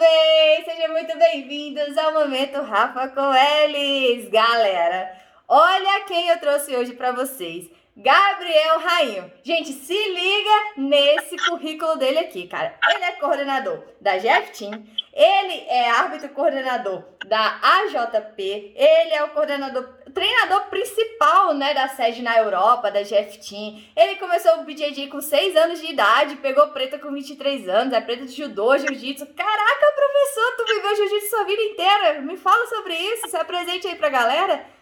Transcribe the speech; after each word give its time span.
bem? 0.00 0.64
Sejam 0.64 0.92
muito 0.92 1.18
bem-vindos 1.18 1.98
ao 1.98 2.14
Momento 2.14 2.62
Rafa 2.62 3.08
com 3.08 3.34
eles, 3.34 4.30
galera. 4.30 5.14
Olha 5.46 6.06
quem 6.06 6.28
eu 6.28 6.40
trouxe 6.40 6.74
hoje 6.74 6.94
para 6.94 7.12
vocês. 7.12 7.68
Gabriel 8.02 8.78
Rainho. 8.78 9.30
Gente, 9.42 9.72
se 9.72 9.92
liga 9.92 10.72
nesse 10.78 11.36
currículo 11.36 11.96
dele 11.96 12.20
aqui, 12.20 12.48
cara. 12.48 12.74
Ele 12.94 13.04
é 13.04 13.12
coordenador 13.12 13.84
da 14.00 14.16
Jeff 14.16 14.58
Team, 14.58 14.82
ele 15.12 15.66
é 15.68 15.90
árbitro 15.90 16.30
coordenador 16.30 17.04
da 17.26 17.60
AJP, 17.62 18.72
ele 18.74 19.12
é 19.12 19.22
o 19.22 19.28
coordenador, 19.28 19.86
treinador 20.14 20.62
principal, 20.70 21.52
né, 21.52 21.74
da 21.74 21.88
sede 21.88 22.22
na 22.22 22.38
Europa, 22.38 22.90
da 22.90 23.02
Jeff 23.02 23.38
Team. 23.38 23.82
Ele 23.94 24.16
começou 24.16 24.60
o 24.60 24.64
BJJ 24.64 25.08
com 25.08 25.20
6 25.20 25.54
anos 25.56 25.78
de 25.78 25.92
idade, 25.92 26.36
pegou 26.36 26.68
preta 26.68 26.98
com 26.98 27.12
23 27.12 27.68
anos, 27.68 27.92
é 27.92 28.00
preta 28.00 28.24
de 28.24 28.32
judô, 28.32 28.78
jiu-jitsu. 28.78 29.26
Caraca, 29.26 29.92
professor, 29.94 30.56
tu 30.56 30.64
viveu 30.64 30.96
jiu-jitsu 30.96 31.28
sua 31.28 31.44
vida 31.44 31.62
inteira. 31.62 32.20
Me 32.22 32.38
fala 32.38 32.66
sobre 32.66 32.94
isso, 32.94 33.28
se 33.28 33.36
apresente 33.36 33.86
aí 33.86 33.96
pra 33.96 34.08
galera. 34.08 34.79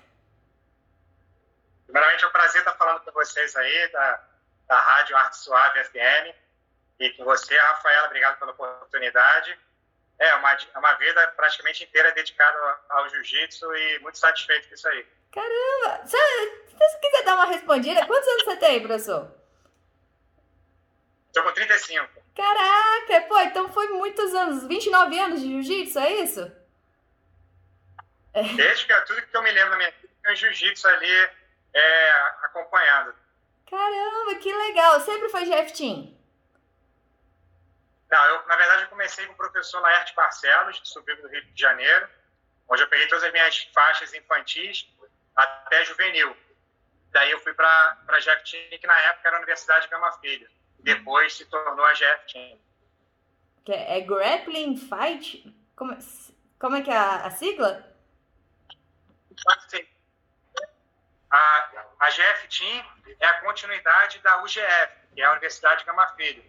Primeiramente, 1.89 2.23
é 2.23 2.29
um 2.29 2.33
prazer 2.33 2.61
estar 2.61 2.75
falando 2.75 3.01
com 3.01 3.11
vocês 3.13 3.57
aí, 3.57 3.89
da, 3.89 4.23
da 4.67 4.79
Rádio 4.79 5.17
Arte 5.17 5.39
Suave 5.39 5.83
FM, 5.85 6.37
e 7.01 7.11
com 7.15 7.25
você, 7.25 7.57
Rafaela, 7.57 8.09
obrigado 8.09 8.39
pela 8.39 8.51
oportunidade. 8.51 9.59
É, 10.19 10.35
uma, 10.35 10.55
uma 10.77 10.95
vida 10.95 11.27
praticamente 11.29 11.85
inteira 11.85 12.13
dedicada 12.13 12.59
ao 12.91 13.09
jiu-jitsu 13.09 13.75
e 13.75 13.99
muito 14.01 14.19
satisfeito 14.19 14.69
com 14.69 14.75
isso 14.75 14.87
aí. 14.87 15.07
Caramba! 15.33 16.07
Se, 16.07 16.17
você 16.77 16.99
quiser 16.99 17.25
dar 17.25 17.37
uma 17.37 17.47
respondida, 17.47 18.05
quantos 18.05 18.29
anos 18.29 18.45
você 18.45 18.57
tem, 18.59 18.81
professor? 18.81 19.35
Estou 21.29 21.43
com 21.43 21.53
35. 21.53 22.07
Caraca! 22.37 23.23
Pô, 23.29 23.41
então 23.41 23.73
foi 23.73 23.89
muitos 23.89 24.35
anos, 24.35 24.67
29 24.67 25.19
anos 25.19 25.41
de 25.41 25.49
jiu-jitsu, 25.49 25.99
é 26.01 26.13
isso? 26.17 26.53
Desde 28.57 28.87
que 28.87 29.01
tudo 29.07 29.23
que 29.23 29.35
eu 29.35 29.43
me 29.43 29.53
lembro 29.53 29.71
da 29.71 29.77
minha 29.79 29.91
vida, 29.91 30.09
tem 30.23 30.37
jiu-jitsu 30.37 30.87
ali 30.87 31.38
é, 31.75 32.11
acompanhando. 32.43 33.15
Caramba, 33.69 34.35
que 34.37 34.53
legal! 34.53 35.01
Sempre 35.01 35.29
foi 35.29 35.45
GF 35.45 35.73
Team? 35.73 36.19
Não, 38.11 38.25
eu, 38.25 38.47
na 38.47 38.57
verdade, 38.57 38.83
eu 38.83 38.89
comecei 38.89 39.27
com 39.27 39.35
o 39.35 39.37
professor 39.37 39.81
Laerte 39.81 40.15
Barcelos, 40.15 40.81
de 40.81 40.89
Subido 40.89 41.23
do 41.23 41.29
Rio 41.29 41.45
de 41.45 41.61
Janeiro, 41.61 42.09
onde 42.69 42.83
eu 42.83 42.89
peguei 42.89 43.07
todas 43.09 43.25
as 43.25 43.33
minhas 43.33 43.69
faixas 43.75 44.15
infantis 44.15 44.89
até 45.37 45.85
juvenil. 45.85 46.35
Daí 47.11 47.31
eu 47.31 47.41
fui 47.41 47.53
para 47.53 47.99
a 48.09 48.19
GF 48.19 48.51
Team, 48.51 48.79
que 48.81 48.87
na 48.87 48.99
época 49.01 49.29
era 49.29 49.37
a 49.37 49.41
Universidade 49.41 49.85
de 49.85 49.91
Gama 49.91 50.13
Filho. 50.19 50.49
Depois 50.81 51.35
se 51.35 51.45
tornou 51.47 51.85
a 51.85 51.95
GF 51.95 52.33
Team. 52.33 52.59
Que 53.65 53.73
é, 53.73 53.99
é 53.99 54.01
Grappling 54.01 54.77
Fight? 54.77 55.55
Como, 55.77 55.97
como 56.59 56.77
é 56.77 56.83
que 56.83 56.91
é 56.91 56.97
a, 56.97 57.27
a 57.27 57.31
sigla? 57.31 57.85
Sim. 59.69 59.87
A, 61.31 61.85
a 62.01 62.11
GF 62.11 62.49
Team 62.49 62.85
é 63.21 63.27
a 63.27 63.41
continuidade 63.41 64.19
da 64.21 64.43
UGF, 64.43 64.93
que 65.15 65.21
é 65.21 65.25
a 65.25 65.33
Universidade 65.33 65.85
Gama 65.85 66.07
Filho. 66.15 66.43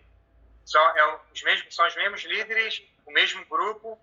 São, 0.65 0.81
é, 0.97 1.19
os 1.33 1.43
mesmos, 1.43 1.75
são 1.75 1.85
os 1.87 1.95
mesmos 1.95 2.23
líderes, 2.23 2.81
o 3.05 3.11
mesmo 3.11 3.43
grupo. 3.45 3.99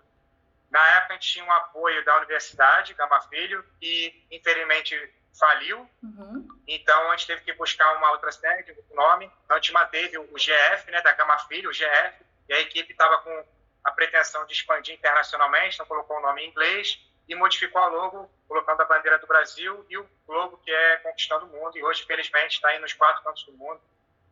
Na 0.71 0.85
época, 0.97 1.15
a 1.15 1.17
gente 1.17 1.33
tinha 1.33 1.45
um 1.45 1.53
apoio 1.53 2.05
da 2.05 2.17
Universidade 2.19 2.93
Gama 2.95 3.21
Filho, 3.23 3.65
que 3.81 4.27
infelizmente 4.31 5.15
faliu. 5.39 5.89
Uhum. 6.03 6.47
Então, 6.67 7.11
a 7.11 7.17
gente 7.17 7.27
teve 7.27 7.43
que 7.43 7.53
buscar 7.55 7.97
uma 7.97 8.11
outra 8.11 8.33
sede, 8.33 8.77
um 8.91 8.97
nome. 8.97 9.31
Então, 9.45 9.57
a 9.57 9.61
gente 9.61 9.73
manteve 9.73 10.19
o 10.19 10.35
GF, 10.35 10.91
né, 10.91 11.01
da 11.03 11.13
Gama 11.13 11.39
Filho, 11.47 11.71
o 11.71 11.73
GF, 11.73 12.25
e 12.49 12.55
a 12.55 12.61
equipe 12.61 12.93
estava 12.93 13.19
com 13.19 13.47
a 13.85 13.93
pretensão 13.93 14.45
de 14.45 14.53
expandir 14.53 14.95
internacionalmente, 14.95 15.75
então 15.75 15.87
colocou 15.87 16.19
o 16.19 16.21
nome 16.21 16.43
em 16.43 16.49
inglês 16.49 16.99
e 17.29 17.35
modificou 17.35 17.81
a 17.81 17.89
logo, 17.89 18.31
colocando 18.49 18.81
a 18.81 18.85
bandeira 18.85 19.19
do 19.19 19.27
Brasil 19.27 19.85
e 19.89 19.99
o 19.99 20.09
logo 20.29 20.59
que 20.59 20.71
é 20.71 20.97
conquistando 20.99 21.47
o 21.47 21.49
mundo. 21.49 21.77
E 21.77 21.83
hoje, 21.83 22.05
felizmente, 22.05 22.57
está 22.57 22.69
aí 22.69 22.79
nos 22.79 22.93
quatro 22.93 23.23
cantos 23.25 23.45
do 23.45 23.53
mundo, 23.53 23.81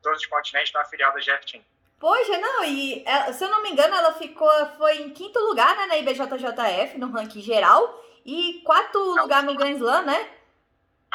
todos 0.02 0.20
os 0.20 0.26
continentes, 0.26 0.72
na 0.72 0.84
filial 0.84 1.12
da 1.12 1.20
Jeff 1.20 1.44
Team. 1.46 1.64
Poxa, 1.98 2.36
não, 2.38 2.64
e 2.64 3.04
se 3.32 3.44
eu 3.44 3.50
não 3.50 3.62
me 3.62 3.70
engano, 3.70 3.94
ela 3.94 4.12
ficou, 4.14 4.50
foi 4.76 4.98
em 4.98 5.10
quinto 5.10 5.38
lugar 5.38 5.74
né, 5.76 5.86
na 5.86 5.96
IBJJF, 5.96 6.98
no 6.98 7.10
ranking 7.10 7.40
geral, 7.40 8.04
e 8.24 8.62
quarto 8.64 8.98
não. 8.98 9.22
lugar 9.22 9.42
no 9.42 9.54
Grand 9.54 9.76
Slam, 9.76 10.02
né? 10.02 10.30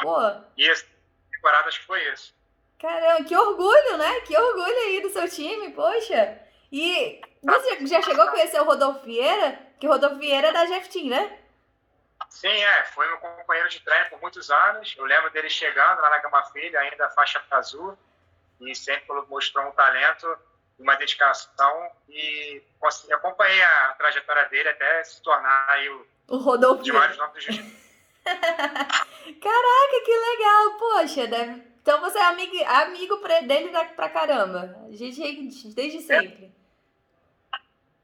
Pô. 0.02 0.16
Isso, 0.56 0.86
temporada 1.30 1.68
acho 1.68 1.80
que 1.80 1.86
foi 1.86 2.02
isso. 2.12 2.34
Caramba, 2.78 3.24
que 3.24 3.36
orgulho, 3.36 3.98
né? 3.98 4.20
Que 4.20 4.36
orgulho 4.36 4.78
aí 4.78 5.02
do 5.02 5.10
seu 5.10 5.28
time, 5.28 5.70
poxa. 5.70 6.40
E 6.72 7.20
você 7.42 7.86
já 7.86 8.00
chegou 8.00 8.24
a 8.24 8.30
conhecer 8.30 8.60
o 8.60 8.64
Rodolfo 8.64 9.04
Vieira? 9.04 9.58
Que 9.78 9.86
o 9.86 9.90
Rodolfo 9.90 10.16
Vieira 10.16 10.48
é 10.48 10.52
da 10.52 10.64
Jeff 10.64 10.88
Team, 10.88 11.08
né? 11.08 11.38
Sim, 12.30 12.48
é. 12.48 12.84
Foi 12.84 13.06
meu 13.08 13.18
companheiro 13.18 13.68
de 13.68 13.80
treino 13.80 14.08
por 14.08 14.20
muitos 14.20 14.50
anos. 14.50 14.94
Eu 14.96 15.04
lembro 15.04 15.30
dele 15.30 15.50
chegando 15.50 16.00
lá 16.00 16.08
na 16.08 16.18
Gama 16.18 16.42
Filha, 16.44 16.80
ainda 16.80 17.10
faixa 17.10 17.42
azul, 17.50 17.98
e 18.60 18.74
sempre 18.74 19.12
mostrou 19.28 19.66
um 19.66 19.72
talento, 19.72 20.38
uma 20.78 20.94
dedicação, 20.94 21.90
e 22.08 22.62
acompanhei 23.12 23.60
a 23.62 23.94
trajetória 23.98 24.48
dele 24.48 24.68
até 24.68 25.04
se 25.04 25.20
tornar 25.22 25.68
aí 25.68 25.88
o, 25.90 26.06
o 26.28 26.36
Rodolfo. 26.38 26.82
de 26.82 26.92
vários 26.92 27.18
nomes 27.18 27.34
do 27.34 27.40
jiu 27.40 27.80
Caraca, 28.24 30.04
que 30.04 30.16
legal! 30.16 30.78
Poxa, 30.78 31.26
deve... 31.26 31.62
então 31.82 32.00
você 32.00 32.18
é 32.18 32.24
amigo, 32.24 32.64
amigo 32.64 33.16
dele 33.46 33.70
pra 33.96 34.08
caramba. 34.08 34.76
A 34.88 34.92
gente 34.92 35.20
desde 35.74 36.00
sempre. 36.02 36.54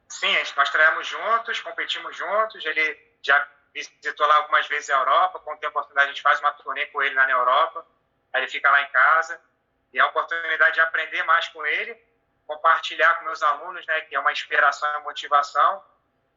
Sim, 0.08 0.34
nós 0.56 0.70
treinamos 0.70 1.06
juntos, 1.06 1.60
competimos 1.60 2.16
juntos. 2.16 2.64
Ele 2.64 2.98
já 3.22 3.46
visitou 3.82 4.26
lá 4.26 4.36
algumas 4.36 4.66
vezes 4.66 4.88
a 4.90 4.98
Europa. 4.98 5.40
Quando 5.40 5.58
tem 5.58 5.68
oportunidade, 5.68 6.06
a 6.06 6.12
gente 6.12 6.22
faz 6.22 6.40
uma 6.40 6.52
turnê 6.52 6.86
com 6.86 7.02
ele 7.02 7.14
lá 7.14 7.24
na 7.24 7.32
Europa. 7.32 7.86
Aí 8.32 8.42
ele 8.42 8.50
fica 8.50 8.70
lá 8.70 8.80
em 8.82 8.88
casa. 8.88 9.40
E 9.92 9.98
é 9.98 10.02
a 10.02 10.06
oportunidade 10.06 10.74
de 10.74 10.80
aprender 10.80 11.22
mais 11.24 11.48
com 11.48 11.64
ele, 11.64 11.96
compartilhar 12.46 13.14
com 13.14 13.24
meus 13.24 13.42
alunos, 13.42 13.86
né, 13.86 14.00
que 14.02 14.14
é 14.14 14.20
uma 14.20 14.32
inspiração 14.32 14.88
e 15.00 15.04
motivação. 15.04 15.82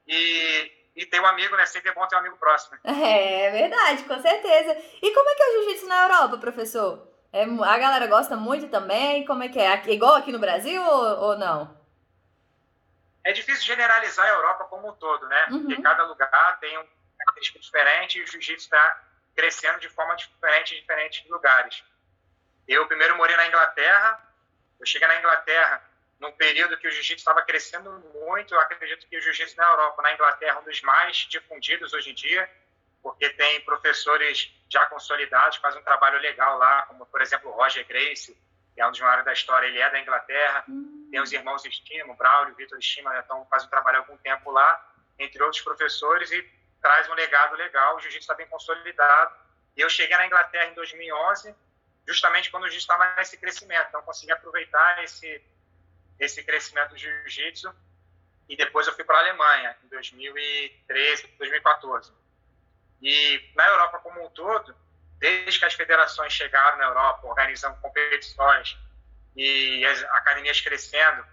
E, 0.07 0.71
e 0.95 1.05
ter 1.05 1.19
um 1.19 1.25
amigo, 1.25 1.55
né? 1.55 1.65
Sempre 1.65 1.91
é 1.91 1.93
bom 1.93 2.05
ter 2.07 2.15
um 2.15 2.19
amigo 2.19 2.37
próximo. 2.37 2.77
É 2.83 3.51
verdade, 3.51 4.03
com 4.03 4.19
certeza. 4.19 4.77
E 5.01 5.13
como 5.13 5.29
é 5.29 5.35
que 5.35 5.43
é 5.43 5.47
o 5.47 5.51
jiu-jitsu 5.53 5.87
na 5.87 6.03
Europa, 6.03 6.37
professor? 6.37 7.07
É, 7.31 7.43
a 7.43 7.77
galera 7.77 8.07
gosta 8.07 8.35
muito 8.35 8.69
também? 8.69 9.23
Como 9.25 9.43
é 9.43 9.49
que 9.49 9.59
é? 9.59 9.83
Igual 9.91 10.15
aqui 10.15 10.31
no 10.31 10.39
Brasil 10.39 10.81
ou, 10.83 11.19
ou 11.21 11.37
não? 11.37 11.77
É 13.23 13.31
difícil 13.31 13.63
generalizar 13.63 14.25
a 14.25 14.29
Europa 14.29 14.63
como 14.63 14.89
um 14.89 14.93
todo, 14.93 15.27
né? 15.27 15.47
Uhum. 15.51 15.59
Porque 15.59 15.81
cada 15.81 16.05
lugar 16.05 16.59
tem 16.59 16.77
um 16.79 16.87
característica 17.39 17.59
diferente 17.59 18.19
e 18.19 18.23
o 18.23 18.27
jiu-jitsu 18.27 18.65
está 18.65 19.03
crescendo 19.35 19.79
de 19.79 19.89
forma 19.89 20.15
diferente 20.15 20.75
em 20.75 20.81
diferentes 20.81 21.27
lugares. 21.29 21.83
Eu 22.67 22.85
primeiro 22.87 23.15
morei 23.15 23.35
na 23.35 23.47
Inglaterra, 23.47 24.21
eu 24.79 24.85
cheguei 24.85 25.07
na 25.07 25.17
Inglaterra 25.17 25.83
num 26.19 26.31
período 26.33 26.77
que 26.77 26.87
o 26.87 26.91
jiu-jitsu 26.91 27.21
estava 27.21 27.41
crescendo 27.41 27.89
muito, 28.13 28.53
eu 28.53 28.59
acredito 28.59 29.07
que 29.07 29.17
o 29.17 29.21
jiu-jitsu 29.21 29.55
na 29.55 29.69
Europa, 29.69 30.01
na 30.01 30.13
Inglaterra, 30.13 30.57
é 30.57 30.59
um 30.59 30.63
dos 30.63 30.81
mais 30.81 31.17
difundidos 31.17 31.93
hoje 31.93 32.11
em 32.11 32.13
dia, 32.13 32.49
porque 33.01 33.29
tem 33.29 33.61
professores 33.61 34.53
já 34.69 34.85
consolidados 34.87 35.57
fazem 35.57 35.79
um 35.79 35.83
trabalho 35.83 36.19
legal 36.19 36.57
lá, 36.57 36.81
como, 36.83 37.05
por 37.05 37.21
exemplo, 37.21 37.49
o 37.49 37.53
Roger 37.53 37.87
Grace, 37.87 38.37
que 38.75 38.81
é 38.81 38.85
um 38.85 38.91
dos 38.91 38.99
maiores 38.99 39.23
da 39.23 39.31
história, 39.31 39.67
ele 39.67 39.79
é 39.79 39.89
da 39.89 39.99
Inglaterra, 39.99 40.65
hum. 40.67 41.07
tem 41.09 41.21
os 41.21 41.31
irmãos 41.31 41.65
Estima, 41.65 42.13
o 42.13 42.17
Braulio, 42.17 42.53
o 42.53 42.57
Vitor 42.57 42.77
Estima, 42.77 43.17
então 43.17 43.47
fazem 43.49 43.67
um 43.67 43.71
trabalho 43.71 43.97
há 43.97 43.99
algum 44.01 44.17
tempo 44.17 44.51
lá, 44.51 44.85
entre 45.17 45.41
outros 45.41 45.61
professores, 45.61 46.31
e 46.31 46.58
traz 46.81 47.09
um 47.09 47.13
legado 47.13 47.55
legal, 47.55 47.95
o 47.95 47.99
jiu-jitsu 47.99 48.23
está 48.23 48.35
bem 48.35 48.47
consolidado. 48.47 49.35
Eu 49.75 49.89
cheguei 49.89 50.17
na 50.17 50.25
Inglaterra 50.25 50.65
em 50.71 50.73
2011, 50.73 51.55
justamente 52.07 52.49
quando 52.49 52.63
o 52.63 52.67
jiu-jitsu 52.67 52.91
estava 52.91 53.15
nesse 53.15 53.37
crescimento, 53.37 53.87
então 53.89 54.01
consegui 54.01 54.31
aproveitar 54.31 55.03
esse, 55.03 55.43
esse 56.19 56.43
crescimento 56.43 56.89
do 56.89 56.97
jiu-jitsu. 56.97 57.73
E 58.47 58.55
depois 58.55 58.87
eu 58.87 58.95
fui 58.95 59.03
para 59.03 59.17
a 59.17 59.19
Alemanha, 59.19 59.77
em 59.83 59.87
2013, 59.89 61.27
2014. 61.37 62.11
E 63.01 63.51
na 63.55 63.67
Europa 63.67 63.99
como 63.99 64.25
um 64.25 64.29
todo, 64.31 64.75
desde 65.19 65.59
que 65.59 65.65
as 65.65 65.73
federações 65.73 66.33
chegaram 66.33 66.77
na 66.77 66.85
Europa, 66.85 67.27
organizando 67.27 67.79
competições 67.79 68.77
e 69.35 69.85
as 69.85 70.03
academias 70.03 70.59
crescendo, 70.61 71.25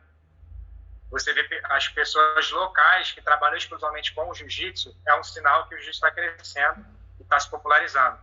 você 1.11 1.32
vê 1.32 1.61
as 1.64 1.88
pessoas 1.88 2.50
locais 2.50 3.12
que 3.12 3.23
trabalham 3.23 3.56
exclusivamente 3.56 4.12
com 4.14 4.29
o 4.29 4.35
jiu-jitsu, 4.35 4.94
é 5.06 5.19
um 5.19 5.23
sinal 5.23 5.69
que 5.69 5.75
o 5.75 5.79
jiu-jitsu 5.79 6.05
está 6.05 6.11
crescendo 6.11 6.85
e 7.19 7.23
está 7.23 7.38
se 7.38 7.50
popularizando. 7.50 8.19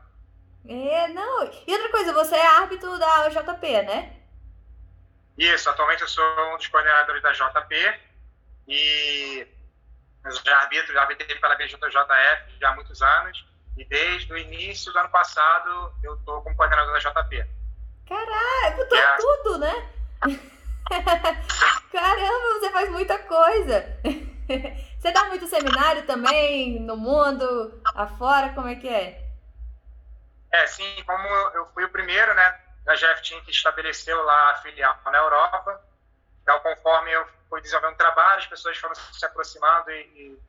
É, 0.67 1.07
não. 1.09 1.51
E 1.67 1.73
outra 1.73 1.89
coisa, 1.89 2.13
você 2.13 2.35
é 2.35 2.45
árbitro 2.45 2.97
da 2.97 3.29
JP, 3.29 3.81
né? 3.83 4.17
Isso, 5.37 5.69
atualmente 5.69 6.01
eu 6.01 6.07
sou 6.07 6.53
um 6.53 6.57
dos 6.57 6.67
coordenadores 6.67 7.21
da 7.21 7.31
JP 7.31 7.99
e 8.67 9.47
eu 10.23 10.31
já 10.31 10.57
arbitro, 10.59 10.93
já 10.93 11.01
arbitrei 11.01 11.37
pela 11.39 11.55
BJJF 11.55 12.59
já 12.59 12.69
há 12.69 12.75
muitos 12.75 13.01
anos 13.01 13.45
e 13.75 13.83
desde 13.83 14.31
o 14.31 14.37
início 14.37 14.93
do 14.93 14.99
ano 14.99 15.09
passado 15.09 15.93
eu 16.03 16.15
estou 16.15 16.41
como 16.41 16.55
coordenador 16.55 16.93
da 16.93 16.99
JP. 16.99 17.45
Caraca, 18.07 18.85
tô 18.85 18.95
é 18.95 19.17
tudo, 19.17 19.57
né? 19.57 19.89
Caramba, 21.91 22.59
você 22.59 22.69
faz 22.71 22.89
muita 22.89 23.17
coisa. 23.19 23.85
Você 24.99 25.11
dá 25.11 25.25
muito 25.25 25.47
seminário 25.47 26.05
também 26.05 26.79
no 26.79 26.95
mundo, 26.95 27.81
afora, 27.93 28.53
como 28.53 28.69
é 28.69 28.75
que 28.75 28.87
é? 28.87 29.21
É, 30.49 30.67
sim, 30.67 31.03
como 31.05 31.27
eu 31.27 31.65
fui 31.73 31.83
o 31.83 31.89
primeiro, 31.89 32.33
né, 32.33 32.57
da 32.85 32.95
GF 32.95 33.21
Team 33.21 33.41
que 33.43 33.51
estabeleceu 33.51 34.21
lá 34.23 34.51
a 34.51 34.55
filial 34.61 34.97
na 35.05 35.17
Europa, 35.17 35.81
então 36.41 36.59
conforme 36.59 37.11
eu 37.11 37.27
fui 37.49 37.61
desenvolvendo 37.61 37.97
trabalho, 37.97 38.39
as 38.39 38.47
pessoas 38.47 38.77
foram 38.77 38.95
se 38.95 39.25
aproximando 39.25 39.91
e, 39.91 40.01
e 40.15 40.39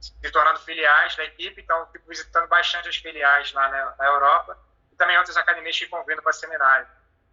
se 0.00 0.30
tornando 0.30 0.60
filiais 0.60 1.16
da 1.16 1.24
equipe, 1.24 1.60
então 1.60 1.86
fico 1.92 2.08
visitando 2.08 2.48
bastante 2.48 2.88
as 2.88 2.96
filiais 2.96 3.52
lá 3.52 3.68
na, 3.68 3.94
na 3.96 4.06
Europa 4.06 4.58
e 4.92 4.96
também 4.96 5.18
outras 5.18 5.36
academias 5.36 5.78
que 5.78 5.86
convidam 5.86 6.22
para 6.22 6.32
seminário. 6.32 6.86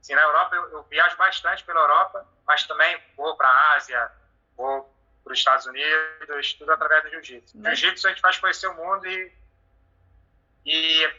Assim, 0.06 0.14
na 0.14 0.22
Europa 0.22 0.56
eu, 0.56 0.70
eu, 0.70 0.84
viajo 0.84 1.18
bastante 1.18 1.64
pela 1.64 1.80
Europa, 1.80 2.28
mas 2.46 2.64
também 2.68 2.96
vou 3.18 3.36
para 3.36 3.48
a 3.48 3.74
Ásia, 3.74 4.12
vou 4.56 4.88
para 5.24 5.34
os 5.34 5.40
Estados 5.40 5.66
Unidos, 5.66 6.54
tudo 6.54 6.72
através 6.72 7.04
do 7.06 7.10
jiu-jitsu. 7.10 7.58
Né? 7.58 7.74
Jiu-jitsu 7.74 8.06
a 8.06 8.10
gente 8.12 8.22
faz 8.22 8.38
conhecer 8.38 8.68
o 8.68 8.76
mundo 8.76 9.08
e, 9.08 9.34
e 10.64 11.14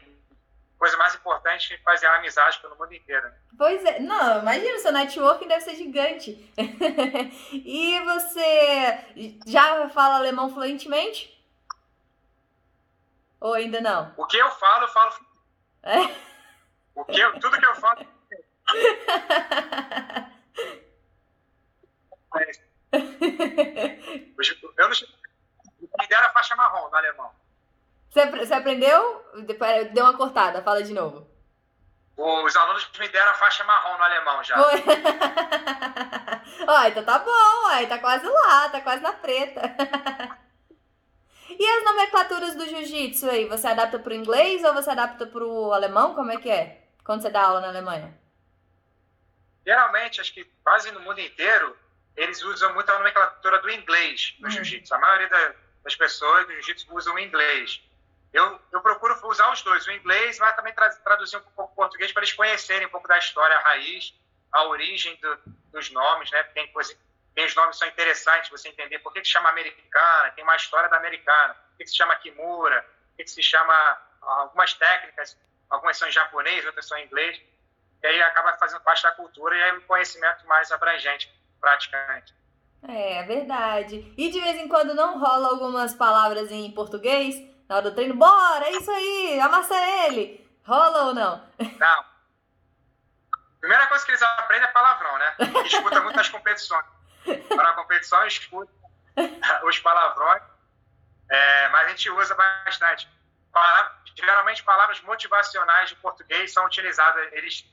coisa 0.78 0.96
mais 0.98 1.16
importante 1.16 1.74
é 1.74 1.78
fazer 1.78 2.06
amizade 2.06 2.60
pelo 2.60 2.76
mundo 2.76 2.94
inteiro. 2.94 3.28
Né? 3.28 3.34
Pois 3.58 3.84
é, 3.84 3.98
não, 3.98 4.42
imagina, 4.42 4.78
seu 4.78 4.92
networking 4.92 5.48
deve 5.48 5.64
ser 5.64 5.74
gigante. 5.74 6.54
e 7.50 8.00
você 8.04 9.34
já 9.48 9.88
fala 9.88 10.18
alemão 10.18 10.54
fluentemente? 10.54 11.36
Ou 13.40 13.52
ainda 13.52 13.80
não? 13.80 14.14
O 14.16 14.26
que 14.26 14.36
eu 14.36 14.48
falo, 14.52 14.84
eu 14.84 14.88
falo. 14.88 15.12
É? 15.82 16.26
O 16.96 17.04
que 17.04 17.20
eu, 17.20 17.38
tudo 17.38 17.58
que 17.58 17.66
eu 17.66 17.74
falo. 17.74 18.15
Eu 24.76 24.88
não 24.88 24.96
me 25.98 26.06
deram 26.08 26.26
a 26.26 26.30
faixa 26.30 26.56
marrom 26.56 26.88
no 26.88 26.96
alemão. 26.96 27.30
Você, 28.10 28.54
aprendeu? 28.54 29.24
Deu 29.92 30.04
uma 30.04 30.16
cortada, 30.16 30.62
fala 30.62 30.82
de 30.82 30.92
novo. 30.92 31.28
Os 32.16 32.56
alunos 32.56 32.90
me 32.98 33.08
deram 33.08 33.30
a 33.30 33.34
faixa 33.34 33.62
marrom 33.64 33.98
no 33.98 34.04
alemão 34.04 34.42
já. 34.42 34.56
Foi. 34.56 34.82
ó, 36.66 36.84
então 36.86 37.04
tá 37.04 37.18
bom, 37.18 37.30
ó, 37.30 37.86
tá 37.86 37.98
quase 37.98 38.26
lá, 38.26 38.68
tá 38.70 38.80
quase 38.80 39.02
na 39.02 39.12
preta. 39.12 39.60
e 41.50 41.66
as 41.66 41.84
nomenclaturas 41.84 42.54
do 42.54 42.66
jiu-jitsu 42.66 43.28
aí, 43.28 43.46
você 43.46 43.68
adapta 43.68 43.98
pro 43.98 44.14
inglês 44.14 44.64
ou 44.64 44.72
você 44.72 44.90
adapta 44.90 45.26
pro 45.26 45.72
alemão? 45.72 46.14
Como 46.14 46.30
é 46.30 46.38
que 46.38 46.48
é? 46.48 46.88
Quando 47.04 47.20
você 47.20 47.28
dá 47.30 47.42
aula 47.42 47.60
na 47.60 47.68
Alemanha? 47.68 48.25
Geralmente, 49.66 50.20
acho 50.20 50.32
que 50.32 50.44
quase 50.62 50.92
no 50.92 51.00
mundo 51.00 51.20
inteiro, 51.20 51.76
eles 52.16 52.42
usam 52.44 52.72
muito 52.72 52.88
a 52.88 52.98
nomenclatura 52.98 53.58
do 53.58 53.68
inglês 53.68 54.36
no 54.38 54.46
hum. 54.46 54.50
jiu-jitsu. 54.50 54.94
A 54.94 54.98
maioria 54.98 55.56
das 55.82 55.96
pessoas 55.96 56.46
do 56.46 56.52
jiu-jitsu 56.52 56.94
usam 56.94 57.14
o 57.14 57.18
inglês. 57.18 57.82
Eu, 58.32 58.60
eu 58.72 58.80
procuro 58.80 59.18
usar 59.26 59.50
os 59.52 59.62
dois, 59.62 59.86
o 59.86 59.90
inglês, 59.90 60.38
mas 60.38 60.54
também 60.54 60.72
traduzir 60.72 61.36
um 61.36 61.40
pouco 61.40 61.72
o 61.72 61.74
português 61.74 62.12
para 62.12 62.22
eles 62.22 62.34
conhecerem 62.34 62.86
um 62.86 62.90
pouco 62.90 63.08
da 63.08 63.18
história, 63.18 63.56
a 63.56 63.60
raiz, 63.60 64.14
a 64.52 64.64
origem 64.64 65.16
do, 65.16 65.38
dos 65.72 65.90
nomes, 65.90 66.30
né? 66.30 66.42
Tem, 66.44 66.70
coisa, 66.72 66.94
tem 67.34 67.44
os 67.44 67.54
nomes 67.54 67.76
que 67.76 67.78
são 67.80 67.88
interessantes 67.88 68.50
você 68.50 68.68
entender 68.68 68.98
por 69.00 69.12
que, 69.12 69.20
que 69.20 69.26
se 69.26 69.32
chama 69.32 69.48
americana, 69.48 70.30
tem 70.32 70.44
uma 70.44 70.54
história 70.54 70.88
da 70.88 70.96
americana, 70.96 71.54
por 71.54 71.78
que, 71.78 71.84
que 71.84 71.90
se 71.90 71.96
chama 71.96 72.14
kimura, 72.16 72.82
por 72.82 73.16
que, 73.16 73.24
que 73.24 73.30
se 73.30 73.42
chama 73.42 74.00
algumas 74.20 74.74
técnicas, 74.74 75.36
algumas 75.70 75.96
são 75.96 76.08
em 76.08 76.12
japonês, 76.12 76.64
outras 76.66 76.86
são 76.86 76.98
em 76.98 77.06
inglês, 77.06 77.40
e 78.02 78.06
aí 78.06 78.22
acaba 78.22 78.56
fazendo 78.58 78.81
parte 78.82 79.02
da 79.02 79.12
cultura 79.12 79.56
e 79.56 79.60
é 79.60 79.72
um 79.75 79.81
conhecimento 79.82 80.46
mais 80.46 80.70
abrangente, 80.70 81.32
praticamente. 81.60 82.34
É, 82.88 83.19
é 83.19 83.22
verdade. 83.25 84.12
E 84.16 84.31
de 84.31 84.40
vez 84.40 84.56
em 84.58 84.69
quando 84.69 84.94
não 84.94 85.19
rola 85.19 85.48
algumas 85.48 85.94
palavras 85.94 86.50
em 86.52 86.70
português? 86.72 87.37
na 87.69 87.76
hora 87.76 87.90
do 87.90 87.94
treino, 87.94 88.14
bora, 88.14 88.66
é 88.66 88.72
isso 88.72 88.90
aí, 88.90 89.40
amassa 89.40 89.75
ele. 90.06 90.46
Rola 90.64 91.04
ou 91.04 91.14
não? 91.14 91.48
Não. 91.78 92.04
Primeira 93.60 93.87
coisa 93.88 94.04
que 94.04 94.12
eles 94.12 94.22
aprendem 94.22 94.69
é 94.69 94.72
palavrão, 94.72 95.19
né? 95.19 95.37
Escuta 95.64 96.00
muito 96.00 96.16
nas 96.16 96.28
competições. 96.28 96.84
Para 97.49 97.70
a 97.70 97.75
competição, 97.75 98.25
escuta 98.26 98.70
os 99.64 99.78
palavrões, 99.81 100.42
é, 101.28 101.69
mas 101.70 101.87
a 101.87 101.88
gente 101.88 102.10
usa 102.10 102.34
bastante. 102.34 103.08
geralmente, 104.14 104.62
palavras 104.62 105.00
motivacionais 105.00 105.88
de 105.88 105.96
português 105.96 106.52
são 106.52 106.64
utilizadas, 106.66 107.32
eles 107.32 107.64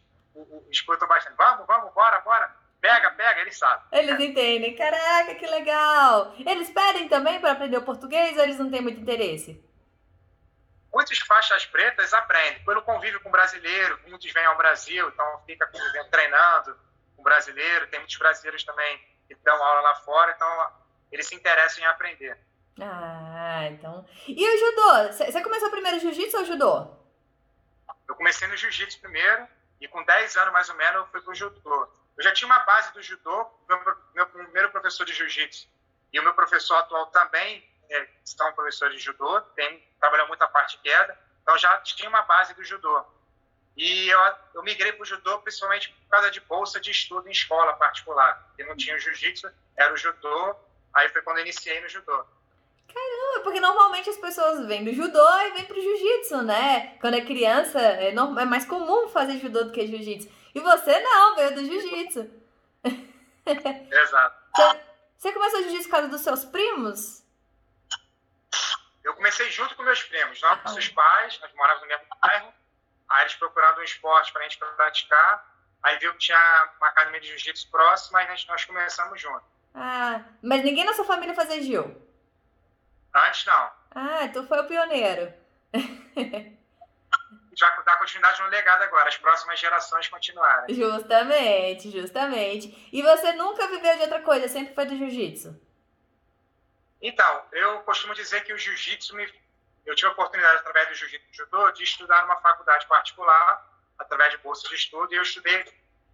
escutam 0.72 1.08
bastante. 1.08 1.36
Vamos, 1.38 1.66
vamos, 1.68 1.94
bora, 1.94 2.20
bora. 2.22 2.56
Pega, 2.82 3.12
pega, 3.12 3.42
eles 3.42 3.58
sabem. 3.58 3.86
Eles 3.92 4.20
entendem. 4.20 4.76
Caraca, 4.76 5.36
que 5.36 5.48
legal. 5.48 6.36
Eles 6.46 6.70
pedem 6.70 7.08
também 7.08 7.40
para 7.40 7.54
aprender 7.54 7.78
o 7.78 7.84
português 7.84 8.36
ou 8.36 8.44
eles 8.44 8.60
não 8.60 8.70
têm 8.70 8.82
muito 8.82 9.00
interesse? 9.00 9.64
muitos 10.94 11.18
faixas 11.20 11.66
pretas 11.66 12.14
aprendem 12.14 12.64
pelo 12.64 12.84
convívio 12.84 13.20
com 13.22 13.32
brasileiro, 13.32 14.00
muitos 14.08 14.32
vêm 14.32 14.46
ao 14.46 14.56
Brasil, 14.56 15.10
então 15.10 15.42
fica 15.46 15.66
convivendo, 15.66 16.10
treinando 16.10 16.78
com 17.16 17.24
brasileiro, 17.24 17.88
tem 17.88 18.00
muitos 18.00 18.18
brasileiros 18.18 18.64
também 18.64 19.02
que 19.28 19.36
dão 19.44 19.62
aula 19.62 19.82
lá 19.82 19.96
fora, 19.96 20.32
então 20.36 20.72
eles 21.12 21.26
se 21.26 21.36
interessam 21.36 21.84
em 21.84 21.88
aprender. 21.88 22.38
Ah, 22.80 23.68
então. 23.72 24.06
E 24.28 24.48
o 24.48 24.58
judô? 24.58 25.14
Você 25.14 25.42
começou 25.42 25.72
primeiro 25.72 26.00
jiu-jitsu 26.00 26.38
ou 26.38 26.46
judô? 26.46 26.88
Eu 28.08 28.16
comecei 28.16 28.48
no 28.48 28.58
jiu-jitsu 28.58 29.00
primeiro 29.00 29.48
e 29.84 29.88
com 29.90 30.02
10 30.02 30.38
anos 30.38 30.54
mais 30.54 30.70
ou 30.70 30.76
menos 30.76 30.96
eu 30.96 31.08
fui 31.08 31.22
pro 31.22 31.36
judô. 31.36 31.88
Eu 32.18 32.24
já 32.24 32.32
tinha 32.32 32.48
uma 32.48 32.60
base 32.60 32.94
do 32.94 33.02
judô, 33.02 33.46
meu, 33.68 33.98
meu 34.16 34.26
primeiro 34.28 34.72
professor 34.72 35.06
de 35.06 35.14
jiu-jitsu 35.14 35.68
e 36.14 36.20
o 36.20 36.24
meu 36.24 36.34
professor 36.34 36.76
atual 36.78 37.08
também 37.08 37.68
é, 37.90 38.10
são 38.24 38.54
professores 38.54 38.98
de 38.98 39.04
judô, 39.04 39.42
tem 39.58 39.86
trabalhou 40.00 40.28
muito 40.30 40.42
a 40.42 40.48
parte 40.48 40.78
de 40.78 40.84
queda, 40.84 41.20
então 41.42 41.58
já 41.58 41.78
tinha 41.80 42.08
uma 42.08 42.22
base 42.22 42.54
do 42.54 42.64
judô. 42.64 43.06
E 43.76 44.08
eu, 44.08 44.20
eu 44.54 44.64
migrei 44.64 44.94
para 44.94 45.02
o 45.02 45.06
judô 45.06 45.40
principalmente 45.40 45.92
por 45.92 46.10
causa 46.12 46.32
de 46.32 46.40
bolsa 46.40 46.80
de 46.80 46.92
estudo 46.92 47.28
em 47.28 47.32
escola 47.32 47.74
particular. 47.74 48.54
E 48.58 48.64
não 48.64 48.78
tinha 48.78 48.96
o 48.96 49.00
jiu-jitsu, 49.00 49.52
era 49.76 49.94
o 49.94 49.98
judô, 49.98 50.56
aí 50.94 51.10
foi 51.10 51.22
quando 51.24 51.40
eu 51.40 51.44
iniciei 51.44 51.82
no 51.82 51.90
judô. 51.90 52.26
Caramba, 53.34 53.40
porque 53.42 53.60
normalmente 53.60 54.10
as 54.10 54.18
pessoas 54.18 54.66
vêm 54.68 54.84
do 54.84 54.94
judô 54.94 55.28
e 55.42 55.52
vêm 55.52 55.66
pro 55.66 55.82
jiu-jitsu, 55.82 56.44
né? 56.44 56.98
Quando 57.00 57.16
é 57.16 57.22
criança, 57.22 57.80
é, 57.80 58.10
é 58.10 58.46
mais 58.46 58.66
comum 58.66 59.08
fazer 59.10 59.40
judô 59.40 59.64
do 59.64 59.72
que 59.72 59.88
jiu-jitsu. 59.88 60.30
E 60.54 60.60
você 60.60 61.00
não, 61.00 61.36
veio 61.36 61.56
do 61.56 61.66
jiu-jitsu. 61.66 62.30
Exato. 63.92 64.38
Você, 64.56 64.80
você 65.18 65.32
começou 65.32 65.64
jiu-jitsu 65.64 65.86
por 65.86 65.92
causa 65.92 66.08
dos 66.10 66.22
seus 66.22 66.46
primos? 66.46 67.24
Eu 69.04 69.16
comecei 69.16 69.50
junto 69.52 69.76
com 69.76 69.84
meus 69.84 70.04
primos, 70.04 70.40
nossos 70.42 70.88
pais, 70.90 71.40
nós 71.42 71.54
morávamos 71.56 71.82
no 71.82 71.88
mesmo 71.88 72.06
bairro, 72.22 72.54
aí 73.10 73.22
eles 73.24 73.36
procurando 73.36 73.80
um 73.80 73.84
esporte 73.84 74.32
para 74.32 74.42
a 74.42 74.44
gente 74.48 74.58
praticar, 74.58 75.46
aí 75.84 75.98
viu 75.98 76.14
que 76.14 76.20
tinha 76.20 76.72
uma 76.78 76.88
academia 76.88 77.20
de 77.20 77.28
jiu-jitsu 77.28 77.70
próxima, 77.70 78.24
e 78.24 78.28
nós 78.48 78.66
começamos 78.66 79.20
juntos. 79.20 79.44
Ah, 79.76 80.22
mas 80.42 80.64
ninguém 80.64 80.86
na 80.86 80.94
sua 80.94 81.04
família 81.04 81.36
fazia 81.36 81.62
jiu? 81.62 82.13
Antes 83.14 83.46
não. 83.46 83.72
Ah, 83.92 84.24
então 84.24 84.48
foi 84.48 84.60
o 84.60 84.68
pioneiro. 84.68 85.34
Já 87.56 87.70
dá 87.82 87.98
continuidade 87.98 88.42
no 88.42 88.48
legado 88.48 88.82
agora, 88.82 89.08
as 89.08 89.18
próximas 89.18 89.60
gerações 89.60 90.08
continuarem. 90.08 90.74
Justamente, 90.74 91.92
justamente. 91.92 92.90
E 92.92 93.02
você 93.04 93.32
nunca 93.34 93.68
viveu 93.68 93.96
de 93.96 94.02
outra 94.02 94.22
coisa, 94.22 94.48
sempre 94.48 94.74
foi 94.74 94.86
do 94.86 94.98
jiu-jitsu? 94.98 95.56
Então, 97.00 97.46
eu 97.52 97.82
costumo 97.82 98.16
dizer 98.16 98.44
que 98.44 98.54
o 98.54 98.58
jiu-jitsu 98.58 99.16
me. 99.16 99.32
Eu 99.86 99.94
tive 99.94 100.08
a 100.08 100.14
oportunidade, 100.14 100.60
através 100.60 100.90
do 100.90 100.96
jiu-jitsu 100.96 101.34
judô, 101.34 101.70
de 101.72 101.84
estudar 101.84 102.24
numa 102.24 102.38
faculdade 102.38 102.88
particular, 102.88 103.70
através 104.00 104.32
de 104.32 104.38
bolsa 104.40 104.68
de 104.70 104.76
estudo, 104.76 105.14
e 105.14 105.18
eu 105.18 105.22
estudei 105.22 105.64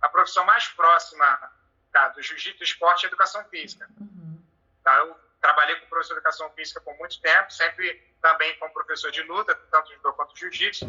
a 0.02 0.10
profissão 0.10 0.44
mais 0.46 0.68
próxima 0.70 1.52
tá, 1.94 2.10
do 2.10 2.22
jiu-jitsu, 2.22 2.64
esporte 2.64 3.04
e 3.04 3.08
educação 3.08 3.46
física. 3.46 3.88
Uhum. 4.00 4.44
Tá, 4.84 4.96
eu 4.98 5.16
trabalhei 5.42 5.76
com 5.78 5.88
professor 5.88 6.14
de 6.14 6.20
educação 6.20 6.50
física 6.52 6.82
por 6.82 6.98
muito 6.98 7.20
tempo, 7.22 7.52
sempre 7.52 7.96
também 8.22 8.58
como 8.58 8.74
professor 8.74 9.12
de 9.12 9.22
luta, 9.24 9.56
tanto 9.72 9.94
judô 9.94 10.14
quanto 10.14 10.38
jiu-jitsu. 10.38 10.86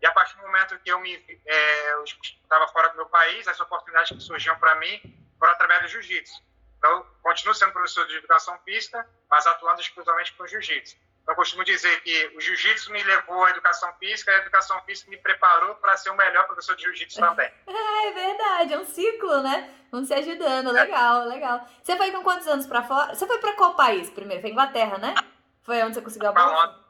E 0.00 0.06
a 0.06 0.12
partir 0.12 0.36
do 0.36 0.42
momento 0.42 0.78
que 0.78 0.90
eu 0.90 1.02
é, 1.04 2.04
estava 2.04 2.68
fora 2.68 2.88
do 2.90 2.96
meu 2.96 3.06
país, 3.06 3.46
as 3.46 3.60
oportunidades 3.60 4.16
que 4.16 4.22
surgiam 4.22 4.58
para 4.58 4.74
mim 4.76 5.00
foram 5.38 5.52
através 5.52 5.82
do 5.82 5.88
jiu-jitsu. 5.88 6.42
Então, 6.78 7.06
continuo 7.22 7.54
sendo 7.54 7.72
professor 7.72 8.06
de 8.06 8.16
educação 8.16 8.58
física, 8.60 9.06
mas 9.28 9.46
atuando 9.46 9.80
exclusivamente 9.80 10.32
com 10.32 10.46
jiu-jitsu. 10.46 10.96
Eu 11.30 11.36
costumo 11.36 11.64
dizer 11.64 12.00
que 12.02 12.32
o 12.34 12.40
jiu-jitsu 12.40 12.90
me 12.90 13.00
levou 13.04 13.44
à 13.44 13.50
educação 13.50 13.94
física 14.00 14.32
e 14.32 14.34
a 14.34 14.38
educação 14.38 14.82
física 14.82 15.08
me 15.08 15.16
preparou 15.16 15.76
para 15.76 15.96
ser 15.96 16.10
o 16.10 16.16
melhor 16.16 16.44
professor 16.44 16.74
de 16.74 16.82
jiu-jitsu 16.82 17.20
também. 17.22 17.48
É, 17.68 18.08
é 18.08 18.12
verdade, 18.12 18.74
é 18.74 18.78
um 18.78 18.84
ciclo, 18.84 19.40
né? 19.40 19.72
Vamos 19.92 20.08
se 20.08 20.14
ajudando, 20.14 20.72
legal, 20.72 21.26
legal. 21.26 21.64
Você 21.80 21.96
foi 21.96 22.10
com 22.10 22.24
quantos 22.24 22.48
anos 22.48 22.66
para 22.66 22.82
fora? 22.82 23.14
Você 23.14 23.28
foi 23.28 23.38
para 23.38 23.52
qual 23.52 23.76
país 23.76 24.10
primeiro? 24.10 24.42
Foi 24.42 24.50
Inglaterra, 24.50 24.98
né? 24.98 25.14
Foi 25.62 25.80
onde 25.84 25.94
você 25.94 26.02
conseguiu 26.02 26.30
a 26.30 26.32
bolsa? 26.32 26.80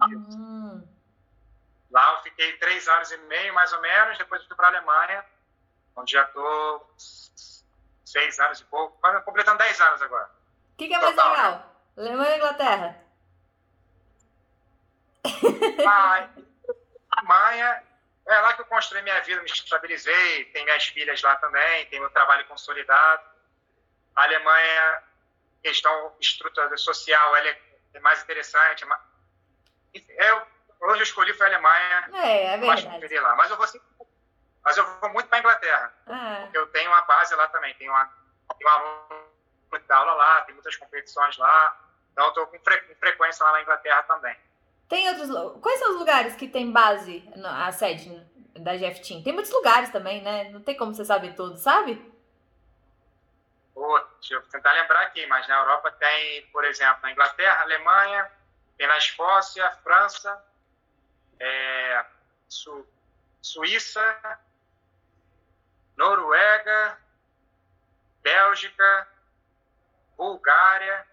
Hum. 0.00 0.82
Lá 1.90 2.14
eu 2.14 2.22
fiquei 2.22 2.56
três 2.56 2.88
anos 2.88 3.12
e 3.12 3.18
meio, 3.18 3.52
mais 3.52 3.70
ou 3.74 3.82
menos, 3.82 4.16
depois 4.16 4.42
fui 4.46 4.56
para 4.56 4.68
a 4.68 4.70
Alemanha, 4.70 5.22
onde 5.94 6.12
já 6.12 6.22
estou 6.22 6.90
seis 6.96 8.40
anos 8.40 8.60
e 8.60 8.64
pouco, 8.64 8.98
completando 9.26 9.58
dez 9.58 9.78
anos 9.78 10.00
agora. 10.00 10.30
O 10.72 10.76
que, 10.78 10.88
que, 10.88 10.94
é 10.94 10.98
mais 10.98 11.14
Total, 11.14 11.30
legal? 11.32 11.52
Né? 11.52 11.64
Alemanha 11.98 12.30
ou 12.30 12.36
Inglaterra? 12.36 13.07
A 15.86 16.28
Alemanha, 17.18 17.82
é 18.26 18.40
lá 18.40 18.52
que 18.52 18.60
eu 18.60 18.66
construí 18.66 19.02
minha 19.02 19.20
vida, 19.20 19.40
me 19.42 19.50
estabilizei, 19.50 20.44
tem 20.46 20.64
minhas 20.64 20.86
filhas 20.86 21.22
lá 21.22 21.36
também, 21.36 21.86
tem 21.86 22.00
meu 22.00 22.10
trabalho 22.10 22.46
consolidado. 22.46 23.22
A 24.14 24.22
Alemanha, 24.24 25.02
questão 25.62 26.14
estrutura 26.20 26.76
social, 26.76 27.36
ela 27.36 27.48
é 27.94 28.00
mais 28.00 28.22
interessante. 28.22 28.84
É 29.94 30.30
eu, 30.30 30.42
hoje 30.80 31.00
eu 31.00 31.04
escolhi 31.04 31.32
foi 31.34 31.46
a 31.46 31.50
Alemanha, 31.50 32.08
é, 32.12 32.54
é 32.54 32.58
verdade. 32.58 33.18
lá. 33.18 33.34
Mas 33.36 33.50
eu 33.50 33.56
vou 33.56 33.66
mas 34.64 34.76
eu 34.76 35.00
vou 35.00 35.08
muito 35.10 35.28
para 35.28 35.38
a 35.38 35.40
Inglaterra, 35.40 35.94
ah. 36.06 36.40
porque 36.42 36.58
eu 36.58 36.66
tenho 36.66 36.90
uma 36.90 37.00
base 37.02 37.34
lá 37.34 37.48
também, 37.48 37.74
tenho 37.76 37.90
uma, 37.90 38.04
tenho 38.58 38.70
uma 38.70 39.96
aula 39.96 40.12
lá, 40.12 40.40
tem 40.42 40.54
muitas 40.54 40.76
competições 40.76 41.38
lá, 41.38 41.80
então 42.12 42.28
estou 42.28 42.46
com, 42.48 42.58
fre, 42.60 42.78
com 42.82 42.94
frequência 42.96 43.44
lá 43.46 43.52
na 43.52 43.62
Inglaterra 43.62 44.02
também. 44.02 44.36
Tem 44.88 45.08
outros. 45.08 45.28
Quais 45.60 45.78
são 45.78 45.92
os 45.92 45.98
lugares 45.98 46.34
que 46.34 46.48
tem 46.48 46.72
base, 46.72 47.28
a 47.44 47.70
sede 47.72 48.26
da 48.54 48.76
Jeff 48.76 49.00
Team? 49.06 49.22
Tem 49.22 49.32
muitos 49.32 49.52
lugares 49.52 49.90
também, 49.90 50.22
né? 50.22 50.50
Não 50.50 50.62
tem 50.62 50.76
como 50.76 50.94
você 50.94 51.04
saber 51.04 51.34
tudo, 51.34 51.56
sabe? 51.58 52.00
Pô, 53.74 54.00
deixa 54.18 54.34
eu 54.34 54.42
tentar 54.48 54.72
lembrar 54.72 55.02
aqui, 55.02 55.24
mas 55.26 55.46
na 55.46 55.58
Europa 55.58 55.90
tem, 55.92 56.46
por 56.46 56.64
exemplo, 56.64 57.02
na 57.02 57.12
Inglaterra, 57.12 57.62
Alemanha, 57.62 58.30
tem 58.76 58.86
na 58.86 58.98
Escócia, 58.98 59.70
França, 59.84 60.44
é, 61.38 62.04
Su, 62.48 62.86
Suíça, 63.42 64.40
Noruega, 65.96 66.98
Bélgica, 68.22 69.08
Bulgária, 70.16 71.06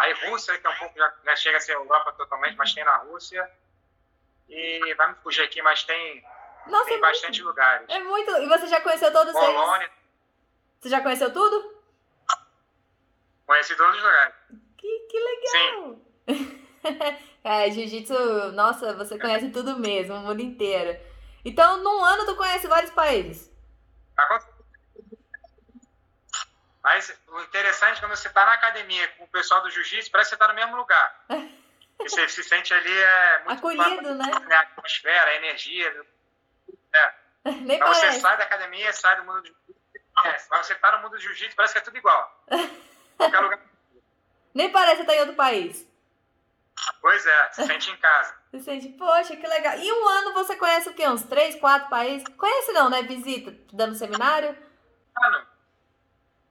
Aí 0.00 0.14
Rússia, 0.14 0.58
que 0.58 0.66
é 0.66 0.70
um 0.70 0.76
pouco, 0.76 0.98
já, 0.98 1.12
já 1.26 1.36
chega 1.36 1.58
a 1.58 1.60
ser 1.60 1.74
Europa 1.74 2.14
totalmente, 2.14 2.56
mas 2.56 2.72
tem 2.72 2.82
na 2.82 2.96
Rússia. 2.96 3.50
E 4.48 4.94
vai 4.94 5.10
me 5.10 5.14
fugir 5.16 5.42
aqui, 5.42 5.60
mas 5.60 5.84
tem, 5.84 6.24
Nossa, 6.66 6.86
tem 6.86 6.96
é 6.96 7.00
bastante 7.00 7.42
muito, 7.42 7.46
lugares. 7.46 7.86
É 7.90 8.00
muito. 8.00 8.30
E 8.38 8.46
você 8.46 8.66
já 8.66 8.80
conheceu 8.80 9.12
todos 9.12 9.34
Polônia. 9.34 9.84
eles? 9.84 9.94
Você 10.80 10.88
já 10.88 11.02
conheceu 11.02 11.30
tudo? 11.30 11.78
Conheci 13.46 13.76
todos 13.76 13.94
os 13.94 14.02
lugares. 14.02 14.34
Que, 14.78 14.98
que 15.00 15.18
legal! 15.20 16.00
Sim. 16.26 16.66
é, 17.44 17.70
jiu-jitsu, 17.70 18.52
nossa, 18.52 18.94
você 18.94 19.18
conhece 19.18 19.50
tudo 19.50 19.78
mesmo, 19.78 20.14
o 20.14 20.20
mundo 20.20 20.40
inteiro. 20.40 20.98
Então, 21.44 21.76
num 21.76 22.02
ano 22.02 22.24
tu 22.24 22.34
conhece 22.36 22.66
vários 22.66 22.90
países. 22.92 23.52
Acontece 24.16 24.49
mas 26.82 27.14
o 27.28 27.40
interessante 27.42 27.98
é 27.98 28.00
quando 28.00 28.16
você 28.16 28.28
está 28.28 28.44
na 28.46 28.54
academia 28.54 29.06
com 29.08 29.24
o 29.24 29.28
pessoal 29.28 29.62
do 29.62 29.70
jiu-jitsu, 29.70 30.10
parece 30.10 30.30
que 30.30 30.36
você 30.36 30.42
está 30.42 30.48
no 30.48 30.54
mesmo 30.54 30.76
lugar. 30.76 31.24
você 31.98 32.28
se 32.28 32.42
sente 32.42 32.72
ali 32.72 32.96
é, 32.96 33.42
muito 33.44 33.58
acolhido, 33.58 34.14
né? 34.14 34.24
A 34.50 34.60
atmosfera, 34.60 35.30
a 35.30 35.36
energia. 35.36 36.06
É. 36.94 37.14
Nem 37.50 37.76
então 37.76 37.92
parece. 37.92 38.14
você 38.14 38.20
sai 38.20 38.36
da 38.36 38.44
academia, 38.44 38.92
sai 38.92 39.16
do 39.16 39.24
mundo 39.24 39.42
do 39.42 39.46
jiu-jitsu. 39.46 39.80
É, 40.24 40.46
mas 40.50 40.66
você 40.66 40.72
está 40.72 40.92
no 40.92 41.02
mundo 41.02 41.12
do 41.12 41.18
jiu-jitsu, 41.18 41.56
parece 41.56 41.74
que 41.74 41.78
é 41.78 41.82
tudo 41.82 41.98
igual. 41.98 42.44
Qualquer 43.16 43.40
lugar. 43.40 43.60
Nem 44.54 44.70
parece 44.70 45.02
estar 45.02 45.14
em 45.14 45.20
outro 45.20 45.36
país. 45.36 45.88
Pois 47.00 47.26
é, 47.26 47.52
se 47.52 47.66
sente 47.66 47.90
em 47.90 47.96
casa. 47.98 48.34
Se 48.50 48.60
sente, 48.60 48.88
poxa, 48.90 49.36
que 49.36 49.46
legal. 49.46 49.78
E 49.78 49.92
um 49.92 50.08
ano 50.08 50.32
você 50.32 50.56
conhece 50.56 50.88
o 50.88 50.94
quê? 50.94 51.06
Uns 51.06 51.22
três, 51.24 51.54
quatro 51.56 51.88
países? 51.88 52.26
Conhece 52.36 52.72
não, 52.72 52.88
né? 52.88 53.02
Visita, 53.02 53.54
dando 53.72 53.94
seminário? 53.94 54.56
Ah, 55.16 55.30
não. 55.30 55.49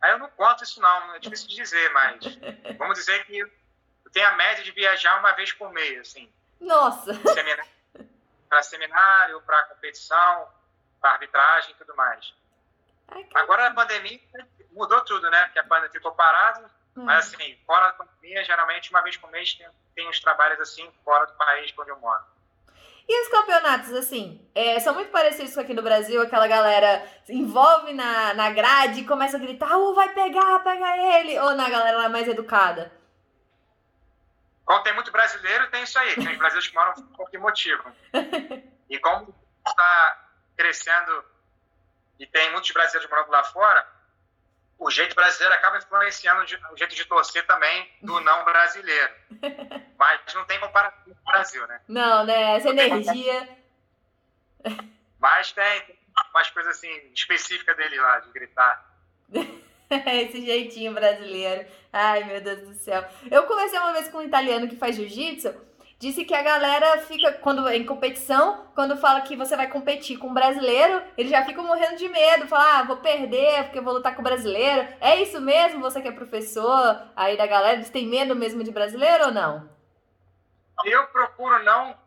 Aí 0.02 0.12
eu 0.12 0.20
não 0.20 0.30
conto 0.30 0.64
isso 0.64 0.82
não, 0.82 1.16
é 1.16 1.20
difícil 1.20 1.48
de 1.48 1.56
dizer, 1.56 1.92
mas 1.92 2.40
vamos 2.78 2.98
dizer 2.98 3.26
que 3.26 3.38
eu 3.38 4.12
tenho 4.12 4.28
a 4.28 4.36
média 4.36 4.64
de 4.64 4.72
viajar 4.72 5.20
uma 5.20 5.34
vez 5.34 5.52
por 5.52 5.72
mês, 5.72 6.00
assim. 6.00 6.32
Nossa! 6.60 7.14
Para 8.48 8.64
seminário, 8.64 9.42
para 9.42 9.66
competição, 9.66 10.48
para 11.00 11.12
arbitragem 11.12 11.72
e 11.72 11.76
tudo 11.76 11.96
mais. 11.96 12.34
Ai, 13.10 13.28
Agora 13.36 13.68
a 13.68 13.74
pandemia 13.74 14.20
mudou 14.72 15.02
tudo, 15.02 15.30
né? 15.30 15.50
Que 15.50 15.60
a 15.60 15.64
pandemia 15.64 15.92
ficou 15.92 16.14
parada, 16.14 16.66
hum. 16.96 17.04
mas 17.04 17.34
assim, 17.34 17.60
fora 17.66 17.88
da 17.88 17.94
pandemia, 17.94 18.44
geralmente 18.44 18.90
uma 18.90 19.02
vez 19.02 19.18
por 19.18 19.30
mês 19.30 19.54
tem, 19.54 19.70
tem 19.96 20.10
uns 20.10 20.20
trabalhos 20.20 20.60
assim 20.60 20.92
fora 21.04 21.26
do 21.26 21.34
país 21.34 21.74
onde 21.78 21.90
eu 21.90 22.00
moro. 22.00 22.24
E 23.12 23.22
os 23.24 23.28
campeonatos, 23.28 23.92
assim, 23.94 24.48
é, 24.54 24.80
são 24.80 24.94
muito 24.94 25.10
parecidos 25.10 25.56
com 25.56 25.62
aqui 25.62 25.74
no 25.74 25.82
Brasil, 25.82 26.22
aquela 26.22 26.48
galera 26.48 27.04
se 27.24 27.34
envolve 27.34 27.92
na, 27.92 28.36
na 28.36 28.52
grade 28.52 29.00
e 29.00 29.08
começa 29.08 29.36
a 29.36 29.40
gritar, 29.40 29.76
oh, 29.76 29.96
vai 29.96 30.14
pegar, 30.14 30.60
pega 30.60 30.96
ele, 30.96 31.40
ou 31.40 31.56
na 31.56 31.68
galera 31.68 31.98
lá 31.98 32.08
mais 32.08 32.28
educada? 32.28 32.92
Como 34.64 34.84
tem 34.84 34.94
muito 34.94 35.12
brasileiro, 35.12 35.72
tem 35.72 35.82
isso 35.82 35.98
aí, 35.98 36.14
tem 36.14 36.38
brasileiros 36.38 36.68
que 36.68 36.76
moram 36.76 36.94
por 37.18 37.30
que 37.32 37.38
motivo. 37.40 37.84
E 38.92 38.98
como 38.98 39.36
está 39.68 40.30
crescendo 40.58 41.24
e 42.18 42.26
tem 42.26 42.52
muitos 42.52 42.72
brasileiros 42.72 43.08
morando 43.08 43.30
lá 43.30 43.44
fora, 43.44 43.88
o 44.80 44.90
jeito 44.90 45.14
brasileiro 45.14 45.54
acaba 45.54 45.78
influenciando 45.78 46.42
o 46.42 46.78
jeito 46.78 46.96
de 46.96 47.06
torcer 47.06 47.46
também 47.46 47.88
do 48.02 48.20
não 48.22 48.46
brasileiro. 48.46 49.14
Mas 49.98 50.34
não 50.34 50.46
tem 50.46 50.60
comparação 50.60 51.04
com 51.04 51.12
o 51.12 51.32
Brasil, 51.32 51.68
né? 51.68 51.82
Não, 51.88 52.26
né? 52.26 52.56
Essa 52.56 52.72
não 52.72 52.82
energia. 52.82 53.50
Mas 55.20 55.52
tem 55.52 56.00
umas 56.34 56.50
coisas 56.52 56.78
assim 56.78 56.90
específicas 57.14 57.76
dele 57.76 58.00
lá, 58.00 58.20
de 58.20 58.32
gritar. 58.32 58.90
Esse 59.90 60.46
jeitinho 60.46 60.94
brasileiro. 60.94 61.68
Ai, 61.92 62.24
meu 62.24 62.40
Deus 62.40 62.62
do 62.62 62.74
céu. 62.76 63.04
Eu 63.30 63.44
conversei 63.48 63.80
uma 63.80 63.92
vez 63.92 64.08
com 64.08 64.20
um 64.20 64.24
italiano 64.24 64.68
que 64.70 64.78
faz 64.78 64.96
jiu-jitsu 64.96 65.69
disse 66.00 66.24
que 66.24 66.34
a 66.34 66.42
galera 66.42 67.02
fica, 67.02 67.34
quando 67.34 67.68
em 67.70 67.86
competição, 67.86 68.66
quando 68.74 68.96
fala 68.96 69.20
que 69.20 69.36
você 69.36 69.56
vai 69.58 69.68
competir 69.68 70.18
com 70.18 70.30
um 70.30 70.34
brasileiro, 70.34 71.04
eles 71.18 71.30
já 71.30 71.46
ficam 71.46 71.66
morrendo 71.66 71.98
de 71.98 72.08
medo, 72.08 72.48
fala, 72.48 72.80
ah, 72.80 72.84
vou 72.84 72.98
perder 72.98 73.66
porque 73.66 73.80
eu 73.80 73.84
vou 73.84 73.94
lutar 73.94 74.16
com 74.16 74.22
o 74.22 74.24
brasileiro. 74.24 74.88
É 75.02 75.18
isso 75.18 75.42
mesmo? 75.42 75.82
Você 75.82 76.02
que 76.02 76.08
é 76.08 76.12
professor 76.12 77.04
aí 77.18 77.36
da 77.36 77.46
galera, 77.46 77.74
eles 77.74 77.90
têm 77.90 78.08
medo 78.08 78.34
mesmo 78.34 78.64
de 78.64 78.72
brasileiro 78.72 79.26
ou 79.26 79.32
não? 79.32 79.70
Eu 80.86 81.06
procuro 81.08 81.62
não 81.64 81.98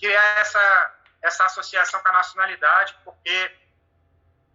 criar 0.00 0.40
essa, 0.40 0.94
essa 1.22 1.44
associação 1.44 2.00
com 2.00 2.08
a 2.08 2.12
nacionalidade, 2.12 2.96
porque 3.04 3.50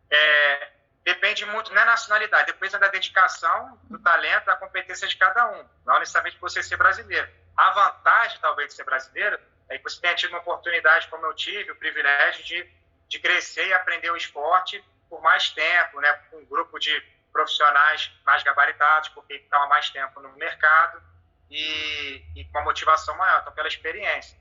é, 0.09 0.71
depende 1.05 1.45
muito, 1.45 1.71
não 1.71 1.81
é 1.83 1.85
nacionalidade, 1.85 2.47
depende 2.47 2.79
da 2.79 2.87
dedicação, 2.87 3.77
do 3.83 3.99
talento, 3.99 4.45
da 4.45 4.55
competência 4.55 5.07
de 5.07 5.15
cada 5.15 5.47
um. 5.51 5.63
Não 5.85 5.99
necessariamente 5.99 6.41
você 6.41 6.63
ser 6.63 6.77
brasileiro. 6.77 7.29
A 7.59 7.71
vantagem, 7.71 8.39
talvez, 8.39 8.69
de 8.69 8.75
ser 8.75 8.85
brasileiro 8.85 9.37
é 9.67 9.77
que 9.77 9.83
você 9.83 9.99
tenha 9.99 10.15
tido 10.15 10.29
uma 10.29 10.39
oportunidade, 10.39 11.09
como 11.09 11.25
eu 11.25 11.35
tive, 11.35 11.69
o 11.69 11.75
privilégio 11.75 12.41
de, 12.45 12.65
de 13.09 13.19
crescer 13.19 13.67
e 13.67 13.73
aprender 13.73 14.09
o 14.09 14.15
esporte 14.15 14.81
por 15.09 15.21
mais 15.21 15.49
tempo, 15.49 15.99
né, 15.99 16.13
com 16.31 16.37
um 16.37 16.45
grupo 16.45 16.79
de 16.79 16.97
profissionais 17.33 18.09
mais 18.25 18.43
gabaritados, 18.43 19.09
porque 19.09 19.33
estão 19.33 19.61
há 19.61 19.67
mais 19.67 19.89
tempo 19.89 20.21
no 20.21 20.31
mercado 20.37 21.03
e, 21.51 22.23
e 22.33 22.45
com 22.45 22.59
uma 22.59 22.63
motivação 22.63 23.17
maior, 23.17 23.41
então 23.41 23.51
pela 23.51 23.67
experiência. 23.67 24.39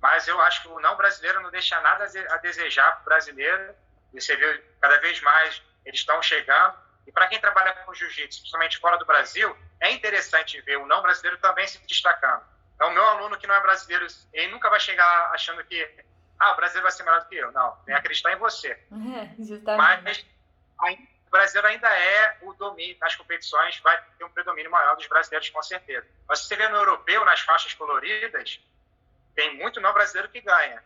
Mas 0.00 0.28
eu 0.28 0.40
acho 0.40 0.62
que 0.62 0.68
o 0.68 0.78
não 0.78 0.96
brasileiro 0.96 1.40
não 1.40 1.50
deixa 1.50 1.80
nada 1.80 2.04
a 2.04 2.36
desejar 2.36 2.92
para 2.92 3.00
o 3.00 3.04
brasileiro, 3.06 3.74
e 4.14 4.20
você 4.20 4.36
vê 4.36 4.64
cada 4.80 4.96
vez 5.00 5.20
mais 5.22 5.60
eles 5.84 5.98
estão 5.98 6.22
chegando. 6.22 6.78
E 7.04 7.10
para 7.10 7.26
quem 7.26 7.40
trabalha 7.40 7.72
com 7.72 7.92
jiu-jitsu, 7.92 8.42
principalmente 8.42 8.78
fora 8.78 8.96
do 8.96 9.04
Brasil, 9.04 9.58
é 9.80 9.90
interessante 9.90 10.60
ver 10.60 10.76
o 10.76 10.86
não 10.86 11.02
brasileiro 11.02 11.36
também 11.38 11.66
se 11.66 11.84
destacando. 11.84 12.59
Então, 12.80 12.88
o 12.88 12.94
meu 12.94 13.04
aluno 13.04 13.36
que 13.36 13.46
não 13.46 13.54
é 13.54 13.60
brasileiro, 13.60 14.06
ele 14.32 14.50
nunca 14.50 14.70
vai 14.70 14.80
chegar 14.80 15.30
achando 15.34 15.62
que 15.64 15.86
ah, 16.38 16.52
o 16.52 16.56
brasileiro 16.56 16.84
vai 16.84 16.90
ser 16.90 17.02
melhor 17.02 17.20
do 17.20 17.28
que 17.28 17.36
eu. 17.36 17.52
Não, 17.52 17.72
tem 17.84 17.94
que 17.94 18.00
acreditar 18.00 18.32
em 18.32 18.36
você. 18.36 18.68
É, 18.68 19.34
Mas 20.78 20.98
o 21.26 21.30
brasileiro 21.30 21.68
ainda 21.68 21.88
é 21.94 22.38
o 22.40 22.54
domínio 22.54 22.96
nas 22.98 23.14
competições, 23.14 23.78
vai 23.80 24.02
ter 24.16 24.24
um 24.24 24.30
predomínio 24.30 24.70
maior 24.70 24.96
dos 24.96 25.06
brasileiros, 25.06 25.50
com 25.50 25.62
certeza. 25.62 26.08
Mas 26.26 26.38
se 26.38 26.48
você 26.48 26.56
vê 26.56 26.70
no 26.70 26.76
europeu, 26.78 27.22
nas 27.26 27.40
faixas 27.40 27.74
coloridas, 27.74 28.58
tem 29.34 29.58
muito 29.58 29.78
não 29.78 29.92
brasileiro 29.92 30.30
que 30.30 30.40
ganha. 30.40 30.82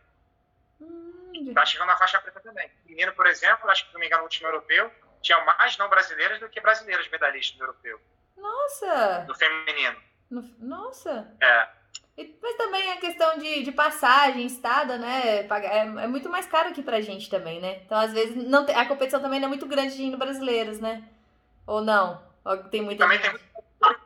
Está 1.33 1.61
hum. 1.61 1.65
chegando 1.65 1.87
na 1.87 1.95
faixa 1.95 2.19
preta 2.19 2.41
também. 2.41 2.69
O 2.83 2.89
menino, 2.89 3.13
por 3.13 3.25
exemplo, 3.25 3.71
acho 3.71 3.87
que 3.87 3.93
não 3.93 4.01
me 4.01 4.07
engano, 4.07 4.23
no 4.23 4.25
último 4.25 4.49
europeu, 4.49 4.91
tinha 5.21 5.39
mais 5.45 5.77
não 5.77 5.87
brasileiras 5.87 6.41
do 6.41 6.49
que 6.49 6.59
brasileiros 6.59 7.07
medalhistas 7.07 7.57
no 7.57 7.63
europeu. 7.63 8.01
Nossa! 8.35 9.23
No 9.29 9.33
feminino. 9.33 10.03
No, 10.29 10.41
nossa! 10.59 11.33
É. 11.39 11.84
E, 12.17 12.37
mas 12.41 12.55
também 12.55 12.91
a 12.91 12.97
questão 12.97 13.37
de, 13.37 13.63
de 13.63 13.71
passagem, 13.71 14.45
estada, 14.45 14.97
né? 14.97 15.39
É, 15.39 15.77
é 15.79 16.07
muito 16.07 16.29
mais 16.29 16.45
caro 16.45 16.69
aqui 16.69 16.81
pra 16.81 17.01
gente 17.01 17.29
também, 17.29 17.59
né? 17.59 17.81
Então, 17.85 17.97
às 17.97 18.13
vezes, 18.13 18.35
não 18.35 18.65
tem, 18.65 18.75
a 18.75 18.85
competição 18.85 19.21
também 19.21 19.39
não 19.39 19.47
é 19.47 19.49
muito 19.49 19.65
grande 19.65 19.95
de 19.95 20.03
indo 20.03 20.17
brasileiros, 20.17 20.79
né? 20.79 21.03
Ou 21.67 21.81
não? 21.81 22.23
Ou 22.45 22.57
tem 22.69 22.81
muita 22.81 23.03
também 23.03 23.17
gente? 23.17 23.31
Tem, 23.31 23.41
muito, 23.41 24.01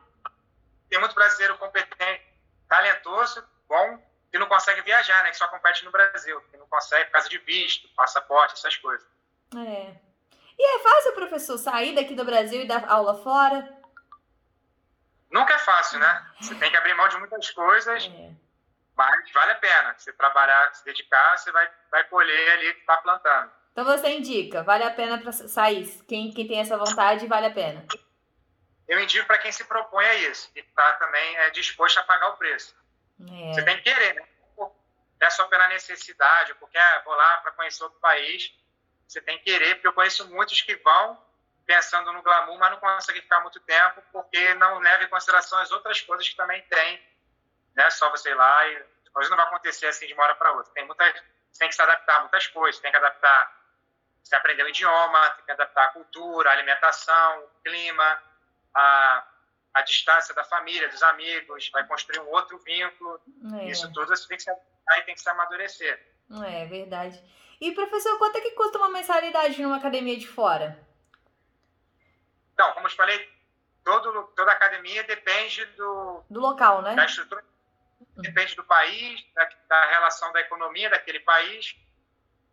tem 0.88 0.98
muito 0.98 1.14
brasileiro 1.14 1.56
competente, 1.58 2.22
talentoso, 2.68 3.44
bom, 3.68 4.02
que 4.32 4.38
não 4.38 4.46
consegue 4.46 4.82
viajar, 4.82 5.22
né? 5.22 5.30
Que 5.30 5.36
só 5.36 5.46
compete 5.46 5.84
no 5.84 5.92
Brasil, 5.92 6.40
que 6.50 6.56
não 6.56 6.66
consegue 6.66 7.04
por 7.06 7.12
causa 7.12 7.28
de 7.28 7.38
visto, 7.38 7.88
passaporte, 7.94 8.54
essas 8.54 8.76
coisas. 8.76 9.06
É. 9.56 9.94
E 10.58 10.76
é 10.76 10.78
fácil, 10.80 11.12
professor, 11.12 11.58
sair 11.58 11.94
daqui 11.94 12.14
do 12.14 12.24
Brasil 12.24 12.62
e 12.62 12.66
dar 12.66 12.88
aula 12.90 13.14
fora? 13.22 13.79
Nunca 15.30 15.54
é 15.54 15.58
fácil 15.58 15.98
né? 15.98 16.26
Você 16.40 16.54
tem 16.56 16.70
que 16.70 16.76
abrir 16.76 16.94
mão 16.94 17.08
de 17.08 17.16
muitas 17.18 17.50
coisas, 17.50 18.04
é. 18.04 18.30
mas 18.96 19.32
vale 19.32 19.52
a 19.52 19.56
pena. 19.56 19.94
Você 19.96 20.12
trabalhar, 20.12 20.74
se 20.74 20.84
dedicar, 20.84 21.38
você 21.38 21.52
vai, 21.52 21.70
vai 21.90 22.04
colher 22.04 22.52
ali 22.52 22.74
que 22.74 22.80
está 22.80 22.96
plantando. 22.98 23.52
Então 23.72 23.84
você 23.84 24.08
indica, 24.16 24.62
vale 24.62 24.82
a 24.84 24.90
pena 24.90 25.18
para 25.18 25.32
sair. 25.32 25.86
Quem, 26.08 26.32
quem 26.32 26.46
tem 26.46 26.60
essa 26.60 26.76
vontade, 26.76 27.26
vale 27.26 27.46
a 27.46 27.52
pena. 27.52 27.86
Eu 28.88 28.98
indico 29.00 29.26
para 29.26 29.38
quem 29.38 29.52
se 29.52 29.64
propõe 29.64 30.04
a 30.04 30.14
isso 30.16 30.50
e 30.56 30.60
está 30.60 30.94
também 30.94 31.36
é, 31.36 31.50
disposto 31.50 31.98
a 31.98 32.02
pagar 32.02 32.30
o 32.30 32.36
preço. 32.36 32.74
É. 33.20 33.52
Você 33.52 33.62
tem 33.62 33.76
que 33.76 33.82
querer, 33.82 34.14
né? 34.14 34.26
Não 34.58 34.72
é 35.20 35.30
só 35.30 35.46
pela 35.46 35.68
necessidade, 35.68 36.54
porque 36.54 36.76
ah, 36.76 37.02
vou 37.04 37.14
lá 37.14 37.36
para 37.38 37.52
conhecer 37.52 37.84
outro 37.84 38.00
país. 38.00 38.52
Você 39.06 39.20
tem 39.20 39.38
que 39.38 39.44
querer, 39.44 39.74
porque 39.76 39.86
eu 39.86 39.92
conheço 39.92 40.28
muitos 40.30 40.60
que 40.62 40.74
vão 40.76 41.29
pensando 41.70 42.12
no 42.12 42.20
glamour, 42.20 42.58
mas 42.58 42.72
não 42.72 42.80
conseguem 42.80 43.22
ficar 43.22 43.40
muito 43.42 43.60
tempo 43.60 44.02
porque 44.10 44.54
não 44.54 44.80
leva 44.80 45.04
em 45.04 45.08
consideração 45.08 45.56
as 45.60 45.70
outras 45.70 46.00
coisas 46.00 46.28
que 46.28 46.34
também 46.34 46.60
tem. 46.62 47.00
Né? 47.76 47.88
Só 47.90 48.10
você 48.10 48.30
ir 48.30 48.34
lá 48.34 48.66
e 48.66 48.84
coisa 49.12 49.30
não 49.30 49.36
vai 49.36 49.46
acontecer 49.46 49.86
assim 49.86 50.08
de 50.08 50.12
uma 50.14 50.24
hora 50.24 50.34
para 50.34 50.50
outra. 50.50 50.72
Tem 50.72 50.84
muitas, 50.84 51.22
tem 51.56 51.68
que 51.68 51.74
se 51.76 51.80
adaptar 51.80 52.16
a 52.16 52.20
muitas 52.22 52.48
coisas, 52.48 52.80
tem 52.80 52.90
que 52.90 52.96
adaptar, 52.96 53.56
você 54.20 54.34
aprender 54.34 54.64
o 54.64 54.68
idioma, 54.68 55.30
tem 55.30 55.44
que 55.44 55.52
adaptar 55.52 55.84
a 55.84 55.88
cultura, 55.92 56.50
a 56.50 56.52
alimentação, 56.54 57.44
o 57.44 57.62
clima, 57.62 58.20
a, 58.74 59.24
a 59.74 59.82
distância 59.82 60.34
da 60.34 60.42
família, 60.42 60.88
dos 60.88 61.04
amigos, 61.04 61.70
vai 61.72 61.86
construir 61.86 62.18
um 62.18 62.30
outro 62.30 62.58
vínculo. 62.58 63.20
É. 63.60 63.66
Isso 63.66 63.92
tudo 63.92 64.08
você 64.08 64.26
tem 64.26 64.36
que 64.36 64.42
se 64.42 64.50
adaptar 64.50 64.98
e 64.98 65.02
tem 65.02 65.14
que 65.14 65.20
se 65.20 65.30
amadurecer. 65.30 66.04
É 66.48 66.66
verdade. 66.66 67.22
E 67.60 67.70
professor, 67.70 68.18
quanto 68.18 68.38
é 68.38 68.40
que 68.40 68.50
custa 68.52 68.76
uma 68.76 68.88
mensalidade 68.88 69.62
numa 69.62 69.76
academia 69.76 70.16
de 70.16 70.26
fora? 70.26 70.89
Então, 72.60 72.74
como 72.74 72.84
eu 72.84 72.90
te 72.90 72.96
falei, 72.96 73.32
todo, 73.82 74.22
toda 74.36 74.52
academia 74.52 75.02
depende 75.04 75.64
do, 75.76 76.22
do 76.28 76.40
local, 76.40 76.82
né? 76.82 76.94
Da 76.94 77.06
estrutura, 77.06 77.42
depende 78.18 78.54
do 78.54 78.62
país, 78.62 79.24
da, 79.32 79.48
da 79.66 79.86
relação 79.86 80.30
da 80.34 80.40
economia 80.40 80.90
daquele 80.90 81.20
país. 81.20 81.74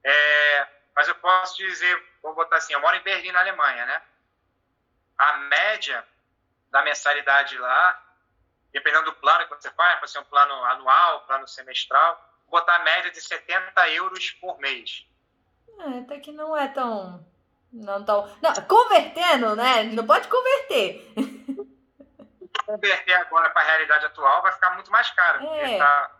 É, 0.02 0.68
mas 0.96 1.10
eu 1.10 1.16
posso 1.16 1.58
dizer, 1.58 2.02
vou 2.24 2.34
botar 2.34 2.56
assim, 2.56 2.72
eu 2.72 2.80
moro 2.80 2.96
em 2.96 3.02
Berlim, 3.02 3.34
na 3.34 3.42
Alemanha, 3.42 3.86
né? 3.86 4.02
A 5.18 5.34
média 5.40 6.08
da 6.72 6.82
mensalidade 6.84 7.58
lá, 7.58 8.02
dependendo 8.72 9.12
do 9.12 9.16
plano 9.16 9.46
que 9.46 9.56
você 9.56 9.70
faz, 9.72 10.00
pode 10.00 10.12
ser 10.12 10.20
um 10.20 10.24
plano 10.24 10.54
anual, 10.64 11.26
plano 11.26 11.46
semestral, 11.50 12.18
botar 12.48 12.78
a 12.78 12.84
média 12.84 13.12
de 13.12 13.20
70 13.20 13.90
euros 13.90 14.32
por 14.40 14.58
mês. 14.58 15.06
É, 15.80 16.00
até 16.00 16.18
que 16.18 16.32
não 16.32 16.56
é 16.56 16.70
tão 16.70 17.28
não 17.71 18.03
tão. 18.03 18.29
Não, 18.41 18.53
convertendo, 18.67 19.55
né? 19.55 19.83
Não 19.83 20.05
pode 20.05 20.27
converter. 20.27 21.13
Converter 22.65 23.13
agora 23.13 23.50
para 23.50 23.62
a 23.62 23.65
realidade 23.65 24.05
atual 24.05 24.41
vai 24.41 24.51
ficar 24.51 24.74
muito 24.74 24.91
mais 24.91 25.09
caro. 25.12 25.45
É. 25.53 25.77
Tá, 25.77 26.12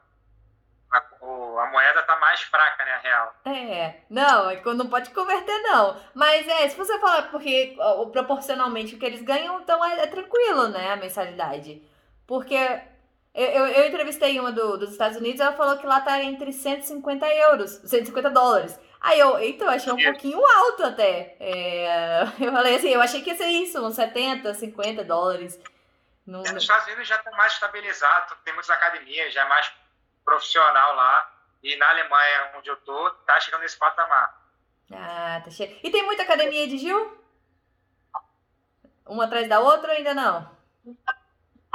a, 0.92 0.98
a, 0.98 1.66
moeda 1.72 2.04
tá 2.04 2.16
mais 2.18 2.42
fraca, 2.42 2.86
né? 2.86 2.94
A 2.94 2.98
real. 3.00 3.36
É. 3.46 3.96
Não, 4.10 4.50
é 4.50 4.62
não 4.74 4.88
pode 4.88 5.10
converter, 5.12 5.58
não. 5.64 6.00
Mas 6.14 6.48
é, 6.48 6.68
se 6.70 6.78
você 6.78 6.98
falar, 7.00 7.24
porque 7.24 7.76
proporcionalmente 8.12 8.96
o 8.96 9.00
que 9.00 9.06
eles 9.06 9.22
ganham, 9.22 9.60
então 9.60 9.84
é, 9.84 10.04
é 10.04 10.08
tranquilo, 10.08 10.70
né? 10.70 10.94
A 10.94 10.96
mensalidade. 10.96 11.82
Porque 12.26 12.56
eu, 13.34 13.46
eu, 13.46 13.68
eu, 13.68 13.88
entrevistei 13.88 14.40
uma 14.40 14.52
do, 14.52 14.78
dos 14.78 14.92
Estados 14.92 15.18
Unidos, 15.18 15.40
ela 15.40 15.54
falou 15.54 15.78
que 15.78 15.86
lá 15.86 16.02
tá 16.02 16.24
entre 16.24 16.52
150 16.52 17.28
euros, 17.28 17.72
150 17.86 18.30
dólares. 18.30 18.80
Aí 19.00 19.20
eu, 19.20 19.40
então, 19.40 19.70
achei 19.70 19.92
um 19.92 20.04
pouquinho 20.04 20.46
alto 20.46 20.84
até. 20.84 21.36
É, 21.40 22.24
eu 22.40 22.52
falei 22.52 22.76
assim, 22.76 22.90
eu 22.90 23.02
achei 23.02 23.22
que 23.22 23.30
ia 23.30 23.36
ser 23.36 23.48
isso, 23.48 23.80
uns 23.86 23.96
70, 23.96 24.54
50 24.54 25.04
dólares. 25.04 25.60
No... 26.26 26.40
Nos 26.40 26.64
Estados 26.64 26.88
Unidos 26.88 27.08
já 27.08 27.16
está 27.16 27.32
mais 27.32 27.54
estabilizado, 27.54 28.36
tem 28.44 28.54
muitas 28.54 28.70
academias, 28.70 29.34
já 29.34 29.46
é 29.46 29.48
mais 29.48 29.72
profissional 30.26 30.96
lá. 30.96 31.34
E 31.64 31.76
na 31.78 31.90
Alemanha, 31.90 32.52
onde 32.58 32.70
eu 32.70 32.78
tô, 32.78 33.10
tá 33.26 33.40
chegando 33.40 33.62
nesse 33.62 33.78
patamar. 33.78 34.42
Ah, 34.92 35.42
tá 35.44 35.50
cheio. 35.50 35.80
E 35.84 35.90
tem 35.90 36.04
muita 36.04 36.24
academia 36.24 36.68
de 36.68 36.78
Gil? 36.78 37.18
Uma 39.06 39.26
atrás 39.26 39.48
da 39.48 39.60
outra 39.60 39.92
ou 39.92 39.98
ainda 39.98 40.14
não? 40.14 40.58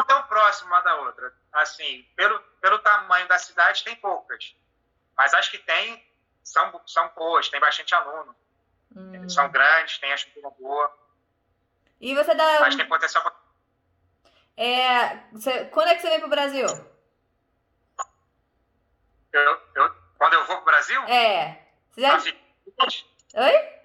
Tão 0.06 0.22
próximo 0.24 0.68
uma 0.68 0.80
da 0.80 0.94
outra. 0.96 1.32
Assim, 1.52 2.06
pelo, 2.16 2.38
pelo 2.61 2.78
tamanho 2.78 3.26
da 3.28 3.38
cidade, 3.38 3.85
tem 3.85 3.96
poucas. 3.96 4.54
Mas 5.16 5.35
acho 5.35 5.50
que 5.50 5.58
tem 5.58 6.04
são, 6.42 6.81
são 6.87 7.09
boas, 7.16 7.48
tem 7.48 7.61
bastante 7.61 7.94
aluno. 7.94 8.35
Hum. 8.94 9.28
São 9.28 9.50
grandes, 9.50 9.98
tem 9.98 10.12
a 10.12 10.14
estrutura 10.14 10.50
boa. 10.59 10.92
E 12.00 12.14
você 12.14 12.35
dá. 12.35 12.61
Mas 12.61 12.76
tem 12.76 12.87
potencial 12.87 13.22
pra... 13.22 13.33
É, 14.57 15.16
você, 15.33 15.64
quando 15.66 15.88
é 15.88 15.94
que 15.94 16.02
você 16.02 16.11
vem 16.11 16.20
pro 16.20 16.28
Brasil? 16.28 16.66
Eu, 19.33 19.61
eu, 19.74 19.94
quando 20.18 20.35
eu 20.35 20.44
vou 20.46 20.57
pro 20.57 20.66
Brasil? 20.66 21.02
É. 21.05 21.66
Você 21.90 22.00
já... 22.00 22.18
Oi? 23.35 23.81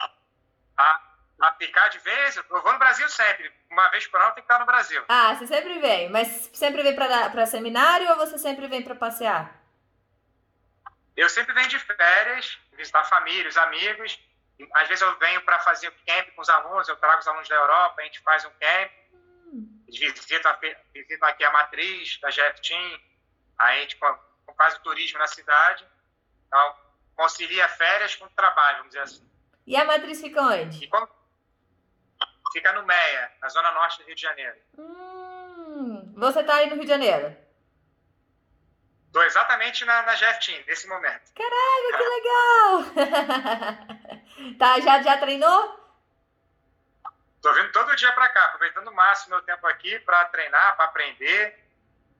A, 0.78 1.02
a 1.42 1.54
ficar 1.54 1.88
de 1.90 2.00
vez, 2.00 2.36
eu 2.36 2.44
vou 2.50 2.74
no 2.74 2.80
Brasil 2.80 3.08
sempre. 3.08 3.52
Uma 3.70 3.88
vez 3.90 4.08
por 4.08 4.20
ano 4.20 4.34
tem 4.34 4.44
que 4.44 4.52
estar 4.52 4.60
no 4.60 4.66
Brasil. 4.66 5.04
Ah, 5.08 5.36
você 5.36 5.48
sempre 5.48 5.80
vem. 5.80 6.10
Mas 6.10 6.50
sempre 6.54 6.84
vem 6.84 6.96
para 6.96 7.46
seminário 7.46 8.10
ou 8.10 8.18
você 8.18 8.38
sempre 8.38 8.68
vem 8.68 8.82
para 8.82 8.96
passear? 8.96 9.57
Eu 11.18 11.28
sempre 11.30 11.52
venho 11.52 11.68
de 11.68 11.80
férias, 11.80 12.60
visitar 12.74 13.04
família, 13.06 13.50
os 13.50 13.58
amigos. 13.58 14.20
Às 14.76 14.88
vezes 14.88 15.02
eu 15.02 15.18
venho 15.18 15.42
para 15.42 15.60
fazer 15.60 15.92
camp 16.06 16.30
com 16.36 16.42
os 16.42 16.50
alunos, 16.50 16.88
eu 16.88 16.96
trago 16.98 17.20
os 17.20 17.28
alunos 17.28 17.50
da 17.50 17.56
Europa, 17.56 17.96
a 18.00 18.04
gente 18.04 18.22
faz 18.22 18.46
um 18.46 18.52
camp. 18.52 18.92
Eles 19.88 20.00
visitam, 20.00 20.56
visitam 20.94 21.28
aqui 21.28 21.44
a 21.44 21.52
matriz 21.52 22.20
da 22.20 22.30
Jeff 22.30 22.62
Team, 22.62 23.02
a 23.58 23.74
gente 23.78 23.98
faz 24.56 24.76
o 24.76 24.82
turismo 24.82 25.18
na 25.18 25.26
cidade. 25.26 25.84
Então, 26.46 26.76
concilia 27.16 27.68
férias 27.68 28.16
com 28.16 28.28
trabalho, 28.30 28.78
vamos 28.78 28.90
dizer 28.90 29.02
assim. 29.02 29.28
E 29.66 29.76
a 29.76 29.86
matriz 29.86 30.22
fica 30.22 30.40
onde? 30.40 30.88
Quando... 30.88 31.10
Fica 32.54 32.72
no 32.74 32.86
Meia, 32.86 33.32
na 33.42 33.50
zona 33.50 33.72
norte 33.72 33.98
do 33.98 34.06
Rio 34.06 34.16
de 34.16 34.22
Janeiro. 34.22 34.56
Hum, 34.78 36.14
você 36.16 36.42
está 36.42 36.56
aí 36.56 36.70
no 36.70 36.76
Rio 36.76 36.84
de 36.84 36.90
Janeiro? 36.90 37.47
Estou 39.08 39.24
exatamente 39.24 39.84
na, 39.86 40.04
na 40.04 40.14
Team, 40.16 40.64
nesse 40.68 40.88
momento. 40.88 41.32
Caraca, 41.34 41.98
que 41.98 42.04
legal! 42.16 42.84
tá, 44.60 44.80
já, 44.80 45.02
já 45.02 45.18
treinou? 45.18 45.88
Tô 47.42 47.54
vindo 47.54 47.72
todo 47.72 47.96
dia 47.96 48.12
para 48.12 48.30
cá, 48.30 48.44
aproveitando 48.46 48.90
o 48.90 48.94
máximo 48.94 49.36
meu 49.36 49.46
tempo 49.46 49.66
aqui 49.68 49.98
para 50.00 50.26
treinar, 50.26 50.76
para 50.76 50.86
aprender, 50.86 51.58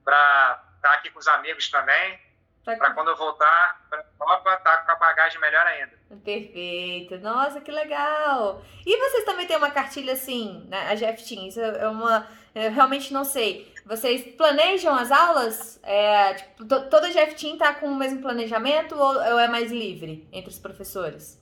para 0.04 0.64
estar 0.76 0.88
tá 0.88 0.94
aqui 0.94 1.10
com 1.10 1.18
os 1.18 1.28
amigos 1.28 1.70
também. 1.70 2.18
Tá 2.64 2.76
para 2.76 2.92
quando 2.92 3.08
eu 3.08 3.16
voltar 3.16 3.80
para 3.88 4.04
Europa, 4.20 4.56
tá 4.58 4.78
com 4.78 4.92
a 4.92 4.96
bagagem 4.96 5.40
melhor 5.40 5.66
ainda. 5.66 5.98
Perfeito. 6.24 7.18
Nossa, 7.18 7.60
que 7.60 7.70
legal. 7.70 8.62
E 8.84 8.96
vocês 8.96 9.24
também 9.24 9.46
têm 9.46 9.56
uma 9.56 9.70
cartilha 9.70 10.12
assim, 10.12 10.66
né? 10.68 10.90
A 10.90 10.94
Jeff 10.94 11.26
Team, 11.26 11.46
isso 11.46 11.60
é 11.60 11.88
uma... 11.88 12.26
Eu 12.64 12.72
realmente 12.72 13.12
não 13.12 13.24
sei. 13.24 13.72
Vocês 13.84 14.34
planejam 14.36 14.94
as 14.94 15.10
aulas? 15.10 15.80
É, 15.82 16.34
tipo, 16.34 16.66
toda 16.66 17.06
a 17.06 17.10
Jeff 17.10 17.34
Team 17.34 17.56
tá 17.56 17.74
com 17.74 17.86
o 17.86 17.96
mesmo 17.96 18.20
planejamento 18.20 18.94
ou, 18.94 19.14
ou 19.14 19.38
é 19.38 19.48
mais 19.48 19.70
livre 19.70 20.28
entre 20.32 20.50
os 20.50 20.58
professores? 20.58 21.40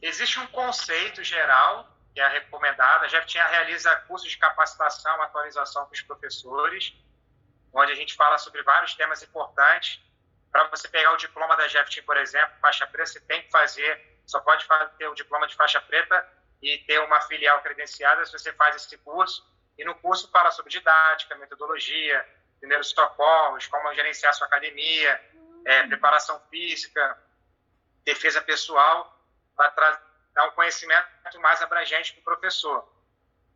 Existe 0.00 0.38
um 0.40 0.46
conceito 0.48 1.22
geral 1.22 1.88
que 2.14 2.20
é 2.20 2.28
recomendado. 2.28 3.04
A 3.04 3.06
Jeff 3.08 3.30
Team 3.30 3.46
realiza 3.48 3.94
cursos 4.08 4.30
de 4.30 4.38
capacitação, 4.38 5.20
atualização 5.22 5.84
com 5.86 5.92
os 5.92 6.00
professores 6.02 6.94
onde 7.76 7.92
a 7.92 7.94
gente 7.94 8.14
fala 8.14 8.38
sobre 8.38 8.62
vários 8.62 8.94
temas 8.94 9.22
importantes. 9.22 10.00
Para 10.50 10.66
você 10.68 10.88
pegar 10.88 11.12
o 11.12 11.16
diploma 11.16 11.56
da 11.56 11.66
GFT, 11.66 12.02
por 12.02 12.16
exemplo, 12.16 12.56
faixa 12.60 12.86
preta, 12.86 13.10
você 13.10 13.20
tem 13.20 13.42
que 13.42 13.50
fazer, 13.50 14.20
só 14.26 14.40
pode 14.40 14.66
ter 14.96 15.06
o 15.08 15.14
diploma 15.14 15.46
de 15.46 15.54
faixa 15.54 15.80
preta 15.82 16.26
e 16.62 16.78
ter 16.78 16.98
uma 17.00 17.20
filial 17.22 17.60
credenciada 17.60 18.24
se 18.24 18.32
você 18.32 18.52
faz 18.54 18.76
esse 18.76 18.96
curso. 18.98 19.46
E 19.78 19.84
no 19.84 19.94
curso 19.96 20.30
fala 20.30 20.50
sobre 20.50 20.70
didática, 20.70 21.34
metodologia, 21.36 22.26
primeiros 22.58 22.90
socorros, 22.90 23.66
como 23.66 23.92
gerenciar 23.94 24.34
sua 24.34 24.46
academia, 24.46 25.20
é, 25.64 25.86
preparação 25.86 26.40
física, 26.50 27.18
defesa 28.04 28.40
pessoal, 28.40 29.14
para 29.54 30.00
dar 30.32 30.46
um 30.46 30.50
conhecimento 30.52 31.06
mais 31.40 31.60
abrangente 31.62 32.12
para 32.12 32.20
o 32.20 32.24
professor. 32.24 32.88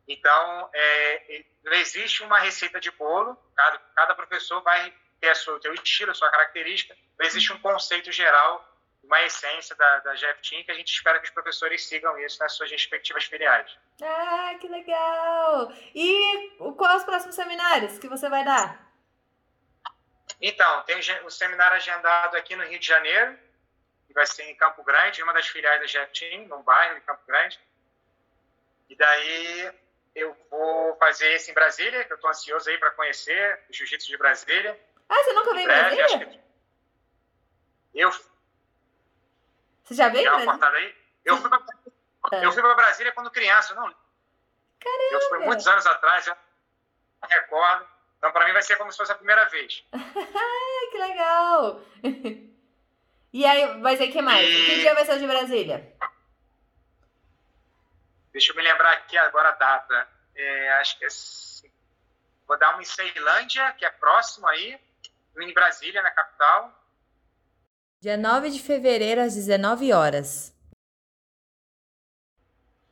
Então, 0.07 0.69
é, 0.73 1.45
não 1.63 1.73
existe 1.73 2.23
uma 2.23 2.39
receita 2.39 2.79
de 2.79 2.91
bolo, 2.91 3.37
cada, 3.55 3.79
cada 3.95 4.15
professor 4.15 4.61
vai 4.61 4.93
ter 5.19 5.31
o 5.31 5.35
seu 5.35 5.73
estilo, 5.73 6.11
a 6.11 6.15
sua 6.15 6.29
característica, 6.31 6.97
não 7.17 7.25
existe 7.25 7.53
um 7.53 7.59
conceito 7.59 8.11
geral, 8.11 8.67
uma 9.03 9.21
essência 9.23 9.75
da, 9.75 9.99
da 9.99 10.15
Team, 10.15 10.63
que 10.63 10.71
a 10.71 10.73
gente 10.73 10.91
espera 10.91 11.19
que 11.19 11.25
os 11.25 11.33
professores 11.33 11.85
sigam 11.85 12.17
isso 12.19 12.39
nas 12.39 12.53
suas 12.53 12.69
respectivas 12.71 13.25
filiais. 13.25 13.77
Ah, 14.01 14.55
que 14.59 14.67
legal! 14.67 15.30
E 15.93 16.57
quais 16.77 17.01
os 17.01 17.03
próximos 17.03 17.35
seminários 17.35 17.97
que 17.97 18.07
você 18.07 18.29
vai 18.29 18.43
dar? 18.43 18.91
Então, 20.41 20.81
tem 20.83 20.97
o 21.25 21.29
seminário 21.29 21.77
agendado 21.77 22.35
aqui 22.35 22.55
no 22.55 22.63
Rio 22.63 22.79
de 22.79 22.87
Janeiro, 22.87 23.37
que 24.07 24.13
vai 24.13 24.25
ser 24.25 24.43
em 24.43 24.55
Campo 24.55 24.83
Grande, 24.83 25.21
uma 25.21 25.33
das 25.33 25.47
filiais 25.47 25.93
da 25.93 26.05
Team, 26.07 26.47
num 26.47 26.63
bairro 26.63 26.95
de 26.95 27.01
Campo 27.01 27.21
Grande. 27.27 27.59
E 28.89 28.95
daí 28.95 29.71
eu 30.15 30.35
vou 30.49 30.97
fazer 30.97 31.31
esse 31.33 31.51
em 31.51 31.53
Brasília, 31.53 32.03
que 32.03 32.11
eu 32.11 32.15
estou 32.15 32.29
ansioso 32.29 32.69
aí 32.69 32.77
para 32.77 32.91
conhecer 32.91 33.59
o 33.69 33.73
Jiu-Jitsu 33.73 34.07
de 34.07 34.17
Brasília. 34.17 34.79
Ah, 35.07 35.23
você 35.23 35.33
nunca 35.33 35.53
veio 35.53 35.63
em 35.63 35.67
Brasília? 35.67 36.27
Que... 36.27 36.39
Eu. 37.93 38.11
Você 39.83 39.93
já 39.93 40.09
veio 40.09 40.27
em 40.27 40.45
Brasília? 40.45 40.95
eu 41.23 41.37
fui 42.51 42.61
para 42.61 42.75
Brasília 42.75 43.11
quando 43.11 43.31
criança, 43.31 43.73
não. 43.75 43.93
Caramba! 44.81 45.13
Eu 45.13 45.21
fui 45.29 45.39
muitos 45.39 45.67
anos 45.67 45.85
atrás, 45.85 46.27
eu 46.27 46.35
não 47.21 47.29
recordo. 47.29 47.87
Então, 48.17 48.31
para 48.31 48.45
mim, 48.45 48.53
vai 48.53 48.61
ser 48.61 48.75
como 48.77 48.91
se 48.91 48.97
fosse 48.97 49.11
a 49.11 49.15
primeira 49.15 49.45
vez. 49.45 49.83
que 50.91 50.97
legal! 50.97 51.81
e 53.33 53.45
aí, 53.45 53.77
mas 53.77 54.01
aí, 54.01 54.11
que 54.11 54.21
mais? 54.21 54.47
E... 54.47 54.65
Que 54.65 54.79
dia 54.81 54.93
vai 54.93 55.05
ser 55.05 55.19
de 55.19 55.27
Brasília? 55.27 55.95
Deixa 58.31 58.51
eu 58.51 58.55
me 58.55 58.61
lembrar 58.61 58.93
aqui 58.93 59.17
agora 59.17 59.49
a 59.49 59.53
data. 59.53 60.07
É, 60.35 60.73
acho 60.73 60.97
que 60.97 61.05
é... 61.05 61.09
Vou 62.47 62.57
dar 62.57 62.73
uma 62.73 62.81
em 62.81 62.85
Ceilândia, 62.85 63.71
que 63.73 63.85
é 63.85 63.89
próximo 63.89 64.47
aí. 64.47 64.79
Em 65.39 65.53
Brasília, 65.53 66.01
na 66.01 66.11
capital. 66.11 66.77
Dia 67.99 68.17
9 68.17 68.49
de 68.49 68.61
fevereiro, 68.61 69.21
às 69.21 69.35
19 69.35 69.93
horas. 69.93 70.53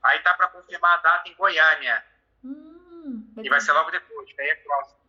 Aí 0.09 0.19
tá 0.21 0.33
para 0.33 0.47
confirmar 0.47 0.95
a 0.95 1.01
data 1.01 1.29
em 1.29 1.35
Goiânia. 1.35 2.03
Hum, 2.43 3.31
e 3.37 3.47
vai 3.47 3.61
ser 3.61 3.73
logo 3.73 3.91
depois, 3.91 4.27
aí 4.39 4.49
é 4.49 4.55
próximo. 4.55 4.99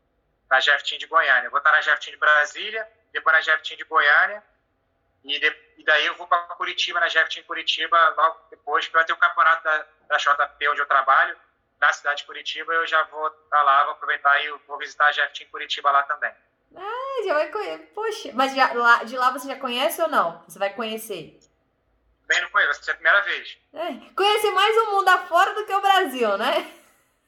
Na 0.51 0.61
Jeftim 0.61 0.99
de 0.99 1.07
Goiânia. 1.07 1.47
Eu 1.47 1.51
vou 1.51 1.59
estar 1.59 1.73
na 1.73 1.81
Jeftim 1.81 2.11
de 2.11 2.19
Brasília, 2.19 2.87
depois 3.11 3.35
na 3.35 3.41
Jeftim 3.41 3.77
de 3.77 3.85
Goiânia. 3.85 4.43
E, 5.25 5.39
de, 5.39 5.57
e 5.79 5.85
daí 5.85 6.05
eu 6.05 6.17
vou 6.17 6.27
para 6.27 6.43
Curitiba, 6.55 7.01
na 7.01 7.09
Jeftim 7.09 7.43
Curitiba, 7.45 7.97
logo 8.17 8.41
depois, 8.51 8.87
que 8.87 8.93
vai 8.93 9.05
ter 9.07 9.15
o 9.15 9.17
campeonato 9.17 9.65
da, 9.65 9.87
da 10.09 10.17
JP, 10.19 10.69
onde 10.69 10.81
eu 10.81 10.87
trabalho, 10.87 11.35
na 11.81 11.93
cidade 11.95 12.19
de 12.19 12.27
Curitiba. 12.27 12.71
Eu 12.75 12.87
já 12.87 13.03
vou 13.05 13.27
estar 13.27 13.63
lá, 13.63 13.85
vou 13.85 13.93
aproveitar 13.93 14.39
e 14.45 14.51
vou 14.67 14.77
visitar 14.77 15.07
a 15.07 15.13
Jeftim 15.13 15.47
Curitiba 15.47 15.91
lá 15.91 16.03
também. 16.03 16.33
Ah, 16.77 17.23
já 17.25 17.35
vai 17.35 17.49
conhecer. 17.49 17.87
Poxa, 17.95 18.31
mas 18.35 18.55
já, 18.55 18.71
lá, 18.75 19.03
de 19.05 19.17
lá 19.17 19.31
você 19.31 19.49
já 19.49 19.57
conhece 19.59 20.03
ou 20.03 20.09
não? 20.09 20.45
Você 20.47 20.59
vai 20.59 20.75
conhecer? 20.75 21.40
Bem, 22.31 22.41
não 22.43 22.51
conheço, 22.51 22.75
vai 22.75 22.83
ser 22.85 22.91
a 22.93 22.95
primeira 22.95 23.21
vez. 23.23 23.59
É, 23.75 24.51
mais 24.53 24.77
o 24.77 24.91
mundo 24.93 25.09
afora 25.09 25.53
do 25.53 25.67
que 25.67 25.75
o 25.75 25.81
Brasil, 25.81 26.39
né? 26.39 26.73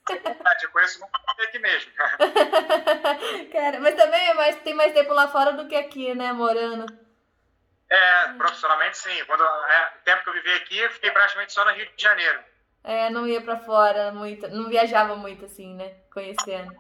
É 0.08 0.14
verdade, 0.14 0.64
eu 0.64 0.70
conheço 0.70 1.00
muito 1.00 1.42
aqui 1.42 1.58
mesmo. 1.58 1.90
Cara, 3.52 3.80
mas 3.80 3.96
também 3.96 4.28
é 4.28 4.34
mais, 4.34 4.56
tem 4.60 4.74
mais 4.74 4.92
tempo 4.92 5.12
lá 5.12 5.26
fora 5.26 5.54
do 5.54 5.66
que 5.66 5.74
aqui, 5.74 6.14
né, 6.14 6.32
morando? 6.32 6.86
É, 7.90 8.28
profissionalmente 8.38 8.96
sim. 8.96 9.24
Quando, 9.24 9.42
é, 9.42 9.92
o 10.00 10.04
tempo 10.04 10.22
que 10.22 10.28
eu 10.28 10.34
vivi 10.34 10.52
aqui, 10.54 10.78
eu 10.78 10.90
fiquei 10.90 11.10
praticamente 11.10 11.52
só 11.52 11.64
no 11.64 11.72
Rio 11.72 11.88
de 11.96 12.00
Janeiro. 12.00 12.38
É, 12.84 13.10
não 13.10 13.26
ia 13.26 13.40
pra 13.40 13.58
fora 13.58 14.12
muito, 14.12 14.46
não 14.50 14.68
viajava 14.68 15.16
muito 15.16 15.46
assim, 15.46 15.74
né? 15.74 15.96
Conhecendo. 16.12 16.76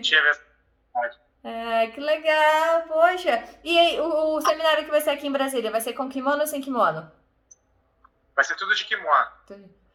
Tinha 0.00 0.22
verdade. 0.22 1.18
É, 1.46 1.86
que 1.92 2.00
legal, 2.00 2.82
poxa. 2.88 3.48
E 3.62 3.78
aí, 3.78 4.00
o, 4.00 4.34
o, 4.34 4.40
seminário 4.40 4.84
que 4.84 4.90
vai 4.90 5.00
ser 5.00 5.10
aqui 5.10 5.28
em 5.28 5.32
Brasília, 5.32 5.70
vai 5.70 5.80
ser 5.80 5.92
com 5.92 6.08
kimono 6.08 6.40
ou 6.40 6.46
sem 6.46 6.60
kimono? 6.60 7.08
Vai 8.34 8.44
ser 8.44 8.56
tudo 8.56 8.74
de 8.74 8.84
kimono. 8.84 9.30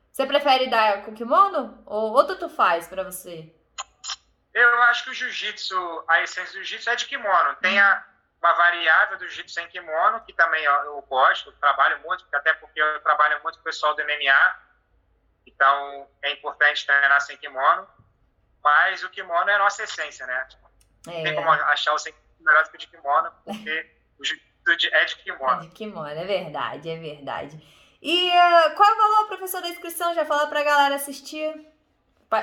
Você 0.10 0.26
prefere 0.26 0.70
dar 0.70 1.04
com 1.04 1.14
kimono? 1.14 1.84
Ou, 1.86 2.14
ou 2.14 2.38
tu 2.38 2.48
faz 2.48 2.88
pra 2.88 3.04
você? 3.04 3.54
Eu 4.54 4.82
acho 4.84 5.04
que 5.04 5.10
o 5.10 5.14
jiu-jitsu, 5.14 6.06
a 6.08 6.22
essência 6.22 6.58
do 6.58 6.64
jiu-jitsu 6.64 6.90
é 6.90 6.96
de 6.96 7.06
kimono. 7.06 7.58
Tem 7.58 7.78
a, 7.78 8.02
uma 8.42 8.54
variável 8.54 9.18
do 9.18 9.26
jiu-jitsu 9.26 9.56
sem 9.56 9.68
kimono, 9.68 10.22
que 10.22 10.32
também 10.32 10.64
eu 10.64 11.02
gosto, 11.02 11.52
trabalho 11.60 12.00
muito, 12.00 12.26
até 12.32 12.54
porque 12.54 12.82
eu 12.82 13.02
trabalho 13.02 13.44
muito 13.44 13.56
com 13.56 13.62
o 13.62 13.66
pessoal 13.66 13.94
do 13.94 14.02
MMA. 14.06 14.56
Então, 15.46 16.08
é 16.22 16.32
importante 16.32 16.86
treinar 16.86 17.20
sem 17.20 17.36
kimono. 17.36 17.86
Mas 18.64 19.04
o 19.04 19.10
kimono 19.10 19.50
é 19.50 19.56
a 19.56 19.60
nossa 19.60 19.84
essência, 19.84 20.26
né? 20.26 20.48
É. 21.08 21.24
Tem 21.24 21.36
como 21.36 21.50
achar 21.50 21.94
o 21.94 22.00
sem 22.00 22.14
melhor 22.40 22.64
do 22.64 22.70
que 22.70 22.76
o 22.76 22.80
de 22.80 22.88
kimono, 22.88 23.32
porque 23.46 23.92
o 24.20 24.24
jiu-jitsu 24.24 24.96
é 24.96 25.06
de 25.06 25.16
kimono. 25.18 25.64
É 25.64 25.68
de 25.68 25.70
kimono, 25.70 26.08
é 26.08 26.26
verdade, 26.26 26.90
é 26.90 26.98
verdade. 26.98 27.62
E 28.02 28.30
uh, 28.30 28.76
qual 28.76 28.90
é 28.90 28.94
o 28.94 28.98
valor, 28.98 29.28
professor, 29.28 29.62
da 29.62 29.70
inscrição? 29.70 30.14
Já 30.16 30.26
falou 30.26 30.48
pra 30.48 30.64
galera 30.64 30.96
assistir? 30.96 31.68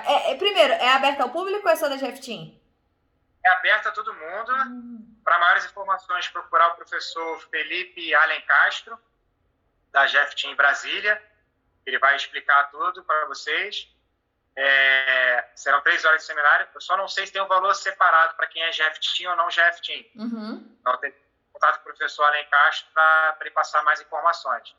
É, 0.06 0.32
é, 0.32 0.34
primeiro, 0.36 0.72
é 0.74 0.92
aberto 0.92 1.22
ao 1.22 1.30
público 1.30 1.66
ou 1.66 1.72
é 1.72 1.76
só 1.76 1.88
da 1.88 1.96
Jeftim? 1.96 2.60
É 3.44 3.50
aberto 3.50 3.88
a 3.88 3.92
todo 3.92 4.14
mundo. 4.14 4.52
Hum. 4.66 5.16
Para 5.24 5.38
maiores 5.38 5.64
informações, 5.64 6.28
procurar 6.28 6.68
o 6.68 6.76
professor 6.76 7.40
Felipe 7.50 8.14
Allen 8.14 8.40
Castro, 8.42 8.98
da 9.90 10.06
Jeftim 10.06 10.54
Brasília. 10.54 11.20
Ele 11.84 11.98
vai 11.98 12.14
explicar 12.16 12.70
tudo 12.70 13.02
para 13.02 13.26
vocês. 13.26 13.90
É, 14.60 15.50
serão 15.54 15.80
três 15.82 16.04
horas 16.04 16.22
de 16.22 16.26
seminário. 16.26 16.66
Eu 16.74 16.80
só 16.80 16.96
não 16.96 17.06
sei 17.06 17.24
se 17.24 17.32
tem 17.32 17.40
um 17.40 17.46
valor 17.46 17.72
separado 17.74 18.34
para 18.34 18.48
quem 18.48 18.60
é 18.60 18.70
GFT 18.70 19.28
ou 19.28 19.36
não 19.36 19.46
GFT. 19.46 20.10
Uhum. 20.16 20.76
Então, 20.80 20.96
tem 20.96 21.14
contato 21.52 21.76
com 21.76 21.82
o 21.82 21.94
professor 21.94 22.24
Alen 22.24 22.44
Castro 22.50 22.88
para 22.92 23.36
ele 23.40 23.52
passar 23.52 23.84
mais 23.84 24.00
informações. 24.00 24.74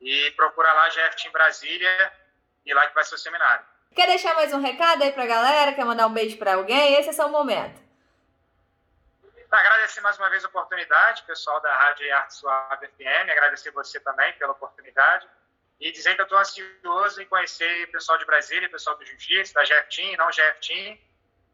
E 0.00 0.30
procura 0.36 0.72
lá 0.72 0.88
GFT 0.90 1.26
em 1.26 1.32
Brasília 1.32 2.12
e 2.64 2.72
lá 2.72 2.86
que 2.86 2.94
vai 2.94 3.02
ser 3.02 3.16
o 3.16 3.18
seminário. 3.18 3.66
Quer 3.96 4.06
deixar 4.06 4.32
mais 4.36 4.52
um 4.52 4.60
recado 4.60 5.02
aí 5.02 5.10
para 5.10 5.24
a 5.24 5.26
galera? 5.26 5.72
Quer 5.72 5.84
mandar 5.84 6.06
um 6.06 6.12
beijo 6.14 6.38
para 6.38 6.54
alguém? 6.54 6.94
Esse 6.94 7.08
é 7.08 7.12
seu 7.12 7.28
momento. 7.28 7.84
Agradecer 9.50 10.02
mais 10.02 10.16
uma 10.18 10.30
vez 10.30 10.44
a 10.44 10.48
oportunidade, 10.48 11.24
pessoal 11.24 11.60
da 11.60 11.74
Rádio 11.74 12.14
Arte 12.14 12.34
Suave 12.34 12.86
FM. 12.88 13.30
Agradecer 13.30 13.72
você 13.72 13.98
também 13.98 14.32
pela 14.34 14.52
oportunidade 14.52 15.26
e 15.80 15.92
dizer 15.92 16.14
que 16.14 16.20
eu 16.22 16.24
estou 16.24 16.38
ansioso 16.38 17.20
em 17.20 17.26
conhecer 17.26 17.84
o 17.84 17.92
pessoal 17.92 18.18
de 18.18 18.24
Brasília, 18.24 18.68
o 18.68 18.70
pessoal 18.70 18.96
do 18.96 19.04
Jiu-Jitsu, 19.04 19.54
da 19.54 19.62
GFTIM, 19.62 20.16
não 20.16 20.28
GFTIM, 20.28 20.98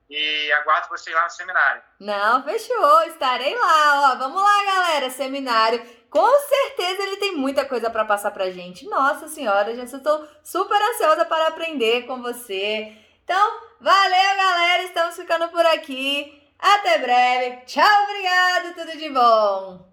e 0.08 0.52
aguardo 0.52 0.88
vocês 0.88 1.14
lá 1.14 1.24
no 1.24 1.30
seminário. 1.30 1.82
Não, 1.98 2.44
fechou, 2.44 3.02
estarei 3.04 3.54
lá, 3.54 4.12
ó, 4.12 4.16
vamos 4.16 4.42
lá, 4.42 4.64
galera, 4.64 5.10
seminário. 5.10 5.84
Com 6.10 6.38
certeza 6.40 7.02
ele 7.02 7.16
tem 7.16 7.34
muita 7.34 7.64
coisa 7.64 7.88
para 7.88 8.04
passar 8.04 8.30
pra 8.30 8.50
gente. 8.50 8.86
Nossa 8.86 9.26
senhora, 9.28 9.74
já 9.74 9.84
estou 9.84 10.28
super 10.44 10.80
ansiosa 10.80 11.24
para 11.24 11.48
aprender 11.48 12.02
com 12.06 12.20
você. 12.20 12.94
Então, 13.24 13.60
valeu, 13.80 14.36
galera, 14.36 14.82
estamos 14.82 15.16
ficando 15.16 15.48
por 15.48 15.64
aqui. 15.66 16.38
Até 16.58 16.98
breve. 16.98 17.64
Tchau, 17.64 18.04
obrigado, 18.04 18.74
tudo 18.74 18.98
de 18.98 19.08
bom. 19.08 19.90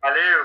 Valeu. 0.00 0.44